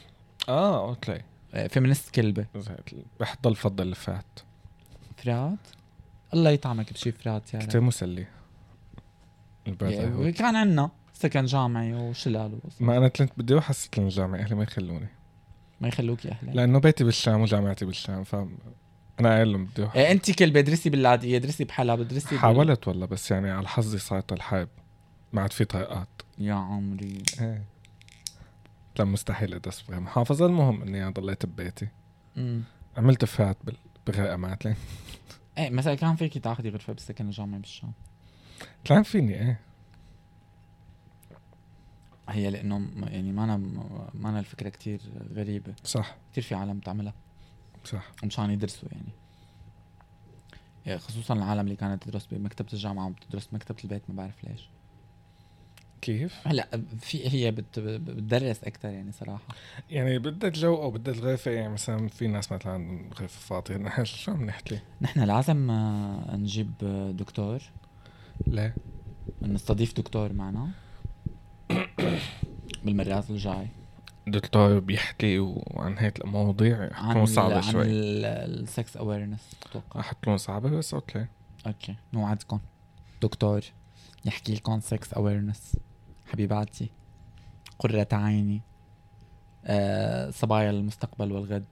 آه 0.49 0.89
أوكي. 0.89 1.21
فيمينست 1.69 2.15
كلبة. 2.15 2.47
رح 3.21 3.37
ضل 3.43 3.55
فضل 3.57 3.89
الفات 3.89 4.41
فرات؟ 5.17 5.59
الله 6.35 6.51
يطعمك 6.51 6.93
بشي 6.93 7.13
فرات 7.13 7.55
يا 7.55 7.59
كتير 7.59 7.81
مسلي. 7.81 8.27
يعني 9.81 10.33
كان 10.33 10.57
عنا 10.57 10.91
سكن 11.15 11.45
جامعي 11.45 11.95
وشلال 11.95 12.59
ما 12.81 12.97
أنا 12.97 13.09
كنت 13.09 13.33
بدي 13.37 13.53
أروح 13.53 13.65
على 13.65 13.71
السكن 13.71 14.03
الجامعي 14.03 14.41
أهلي 14.41 14.55
ما 14.55 14.63
يخلوني. 14.63 15.09
ما 15.81 15.89
يخلوك 15.89 16.25
يا 16.25 16.31
أهلا 16.31 16.53
لأنه 16.53 16.79
بيتي 16.79 17.05
بالشام 17.05 17.41
وجامعتي 17.41 17.85
بالشام 17.85 18.25
ف 18.25 18.35
أنا 19.21 19.29
قايل 19.29 19.53
لهم 19.53 19.65
بدي 19.65 19.83
أروح. 19.83 19.97
إيه 19.97 20.13
انت 20.13 20.31
كلبة 20.31 20.61
ادرسي 20.61 20.91
باللاذقيه 20.91 21.37
ادرسي 21.37 21.65
بحلب 21.65 22.01
ادرسي 22.01 22.39
حاولت 22.39 22.89
والله 22.89 23.07
بس 23.07 23.31
يعني 23.31 23.51
على 23.51 23.69
حظي 23.69 23.99
صارت 23.99 24.33
الحرب 24.33 24.69
ما 25.33 25.43
عاد 25.43 25.53
في 25.53 25.65
طريقات 25.65 26.09
يا 26.39 26.55
عمري. 26.55 27.23
إيه. 27.41 27.65
لا 28.99 29.05
مستحيل 29.05 29.55
أدرس 29.55 29.83
بمحافظة 29.83 30.47
المهم 30.47 30.83
إني 30.83 31.03
أنا 31.03 31.11
ضليت 31.11 31.47
ببيتي. 31.47 31.89
امم 32.37 32.63
عملت 32.97 33.25
فات 33.25 33.57
بغرقمات 34.07 34.65
لين 34.65 34.77
إيه 35.59 35.71
مثلا 35.71 35.95
كان 35.95 36.17
فيكي 36.17 36.41
تاخذي 36.41 36.69
غرفه 36.69 36.93
بالسكن 36.93 37.27
الجامعي 37.27 37.61
بالشام. 37.61 37.93
كان 38.85 39.03
فيني 39.03 39.35
إيه. 39.35 39.61
هي 42.29 42.51
لأنه 42.51 42.91
يعني 43.07 43.33
ما 43.33 43.45
أنا 43.45 43.57
ما 44.15 44.29
أنا 44.29 44.39
الفكرة 44.41 44.69
كتير 44.69 45.01
غريبة. 45.35 45.75
صح. 45.85 46.17
كتير 46.33 46.45
في 46.45 46.55
عالم 46.55 46.79
بتعملها 46.79 47.15
صح. 47.85 48.13
مشان 48.25 48.51
يدرسوا 48.51 48.89
يعني. 48.93 49.13
يعني 50.87 50.99
خصوصا 50.99 51.35
العالم 51.35 51.61
اللي 51.61 51.77
كانت 51.77 52.03
تدرس 52.03 52.27
بمكتبة 52.27 52.69
الجامعة 52.73 53.07
وبتدرس 53.07 53.47
بمكتبة 53.47 53.79
البيت 53.85 54.03
ما 54.09 54.15
بعرف 54.17 54.45
ليش. 54.45 54.69
كيف؟ 56.05 56.47
هلا 56.47 56.69
في 56.99 57.29
هي 57.29 57.51
بت 57.51 57.79
بتدرس 57.79 58.65
أكثر 58.65 58.89
يعني 58.89 59.13
صراحة. 59.13 59.55
يعني 59.91 60.19
بدك 60.19 60.53
جو 60.53 60.75
أو 60.75 60.91
بدك 60.91 61.17
غرفة 61.19 61.51
يعني 61.51 61.73
مثلا 61.73 62.09
في 62.09 62.27
ناس 62.27 62.53
مثلا 62.53 63.09
غرفة 63.21 63.41
فاضية 63.41 63.77
نحن 63.77 64.05
شو 64.23 64.33
عم 64.33 64.45
نحكي؟ 64.45 64.79
نحن 65.01 65.21
لازم 65.21 65.71
آه، 65.71 66.37
نجيب 66.37 66.73
آه، 66.83 67.11
دكتور. 67.11 67.63
ليه؟ 68.47 68.75
نستضيف 69.43 69.97
دكتور 69.97 70.33
معنا 70.33 70.71
بالمرات 72.85 73.31
الجاي. 73.31 73.69
دكتور 74.27 74.79
بيحكي 74.79 75.39
وعن 75.39 75.99
هيك 75.99 76.25
المواضيع 76.25 76.79
عن 76.95 77.09
حتكون 77.09 77.27
صعبة 77.27 77.57
عن 77.57 77.63
شوي. 77.63 77.85
ال 77.87 78.14
sex 78.14 78.97
awareness 78.97 79.51
أتوقع. 79.71 80.03
حتكون 80.03 80.37
صعبة 80.37 80.71
بس 80.71 80.95
okay. 80.95 81.27
Okay 81.67 81.95
نوعدكم 82.13 82.59
دكتور 83.23 83.61
يحكي 84.25 84.55
لكم 84.55 84.81
sex 84.81 85.13
awareness 85.13 85.77
حبيباتي 86.33 86.91
قرة 87.79 88.09
عيني 88.13 88.63
آه 89.65 90.31
صبايا 90.31 90.71
المستقبل 90.71 91.33
والغد. 91.33 91.65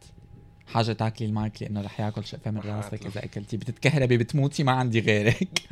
حاجة 0.66 0.92
تاكلي 0.92 1.28
المايك 1.28 1.62
لأنه 1.62 1.80
رح 1.80 2.00
ياكل 2.00 2.24
شقفة 2.24 2.50
من 2.50 2.58
راسك 2.58 3.06
إذا 3.06 3.24
أكلتي. 3.24 3.56
بتتكهربي 3.56 4.16
بتموتي 4.16 4.64
ما 4.64 4.72
عندي 4.72 5.00
غيرك. 5.00 5.68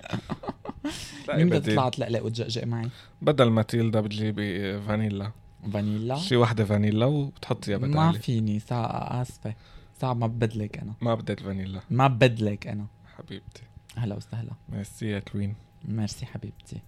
مين 1.29 1.49
بدها 1.49 1.61
تطلع 1.61 1.89
تلقلق 1.89 2.25
وتجقجق 2.25 2.65
معي؟ 2.65 2.91
بدل 3.23 3.51
ماتيلدا 3.51 4.01
بتجيبي 4.01 4.81
فانيلا. 4.81 5.33
فانيلا؟ 5.73 6.17
شي 6.17 6.37
وحدة 6.37 6.65
فانيلا 6.65 7.07
وبتحطيها 7.07 7.77
بدالي. 7.77 7.95
ما 7.95 8.13
فيني 8.13 8.59
سا 8.59 8.91
آسفة. 9.23 9.55
صعب 10.01 10.17
ما 10.17 10.27
ببدلك 10.27 10.79
أنا. 10.79 10.95
ما 11.01 11.15
بدك 11.15 11.41
فانيلا. 11.41 11.81
ما 11.91 12.07
ببدلك 12.09 12.67
أنا. 12.67 12.87
حبيبتي. 13.17 13.63
هلا 13.97 14.17
وسهلا. 14.17 14.53
ميرسي 14.69 15.07
يا 15.07 15.19
queen 15.19 15.55
merci 15.85 16.27
حبيبتي. 16.27 16.81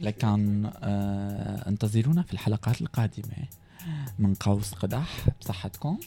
لكن 0.00 0.70
آه 0.82 1.68
انتظرونا 1.68 2.22
في 2.22 2.32
الحلقات 2.32 2.80
القادمة. 2.80 3.48
من 4.18 4.34
قوس 4.34 4.72
قدح 4.72 5.26
بصحتكم. 5.40 5.98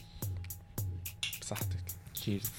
بصحتك. 1.41 1.83
cheers 2.15 2.49